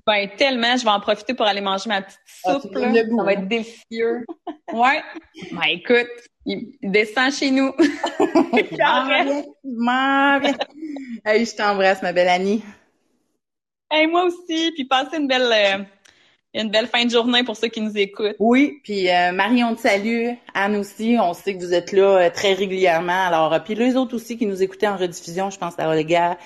Ben, 0.07 0.29
tellement. 0.37 0.77
Je 0.77 0.85
vais 0.85 0.91
en 0.91 1.01
profiter 1.01 1.35
pour 1.35 1.47
aller 1.47 1.61
manger 1.61 1.89
ma 1.89 2.03
petite 2.03 2.19
ah, 2.45 2.55
soupe. 2.61 2.73
ça 2.75 2.81
va 2.81 3.33
être 3.33 3.39
hein? 3.41 3.43
délicieux. 3.43 4.25
ouais. 4.73 5.03
Ben, 5.53 5.63
écoute, 5.69 6.09
il 6.47 6.77
descend 6.83 7.33
chez 7.33 7.51
nous. 7.51 7.75
hey, 11.25 11.45
je 11.45 11.57
t'embrasse, 11.57 12.03
ma 12.03 12.13
belle 12.13 12.29
Annie. 12.29 12.63
Hey, 13.91 14.07
moi 14.07 14.25
aussi. 14.25 14.73
Puis 14.73 14.85
passez 14.85 15.17
une 15.17 15.29
belle... 15.29 15.51
Euh, 15.53 15.85
une 16.55 16.71
belle 16.71 16.87
fin 16.87 17.05
de 17.05 17.11
journée 17.11 17.45
pour 17.45 17.57
ceux 17.57 17.69
qui 17.69 17.81
nous 17.81 17.97
écoutent. 17.97 18.37
Oui, 18.39 18.81
puis 18.83 19.11
euh, 19.11 19.33
Marie, 19.33 19.63
on 19.63 19.75
te 19.75 19.83
salue. 19.83 20.31
Anne 20.55 20.77
aussi, 20.77 21.17
on 21.21 21.35
sait 21.35 21.55
que 21.55 21.63
vous 21.63 21.75
êtes 21.75 21.93
là 21.93 22.19
euh, 22.19 22.31
très 22.31 22.55
régulièrement. 22.55 23.27
Alors, 23.27 23.53
euh, 23.53 23.59
puis 23.59 23.75
les 23.75 23.97
autres 23.97 24.17
aussi 24.17 24.39
qui 24.39 24.47
nous 24.47 24.63
écoutaient 24.63 24.89
en 24.89 24.97
rediffusion, 24.97 25.51
je 25.51 25.59
pense 25.59 25.75
à 25.79 25.91
Olga, 25.91 26.39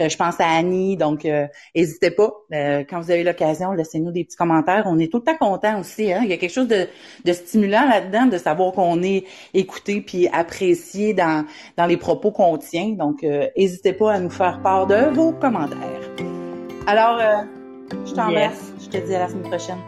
je 0.00 0.16
pense 0.16 0.40
à 0.40 0.46
Annie. 0.46 0.96
Donc, 0.96 1.26
n'hésitez 1.74 2.12
pas. 2.12 2.30
quand 2.50 3.00
vous 3.00 3.10
avez 3.10 3.24
l'occasion, 3.24 3.72
laissez-nous 3.72 4.12
des 4.12 4.24
petits 4.24 4.36
commentaires. 4.36 4.84
On 4.86 4.96
est 5.00 5.10
tout 5.10 5.18
le 5.18 5.24
temps 5.24 5.36
contents 5.36 5.80
aussi. 5.80 6.12
Hein? 6.12 6.20
Il 6.22 6.30
y 6.30 6.32
a 6.32 6.36
quelque 6.36 6.52
chose 6.52 6.68
de, 6.68 6.86
de 7.24 7.32
stimulant 7.32 7.84
là-dedans, 7.84 8.26
de 8.26 8.38
savoir 8.38 8.72
qu'on 8.72 9.02
est 9.02 9.24
écouté 9.54 10.00
puis 10.00 10.28
apprécié 10.28 11.14
dans, 11.14 11.44
dans 11.76 11.86
les 11.86 11.96
propos 11.96 12.30
qu'on 12.30 12.56
tient. 12.58 12.90
Donc, 12.90 13.24
n'hésitez 13.56 13.92
pas 13.92 14.12
à 14.12 14.20
nous 14.20 14.30
faire 14.30 14.62
part 14.62 14.86
de 14.86 15.12
vos 15.12 15.32
commentaires. 15.32 16.14
Alors, 16.86 17.20
je 18.06 18.14
t'embrasse. 18.14 18.67
Je 18.90 18.98
te 18.98 19.06
dis 19.06 19.14
à 19.14 19.18
la 19.20 19.28
semaine 19.28 19.48
prochaine. 19.48 19.78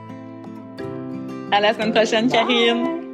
À 1.53 1.61
la 1.61 1.73
semaine 1.73 1.93
prochaine, 1.93 2.31
Karine. 2.31 3.10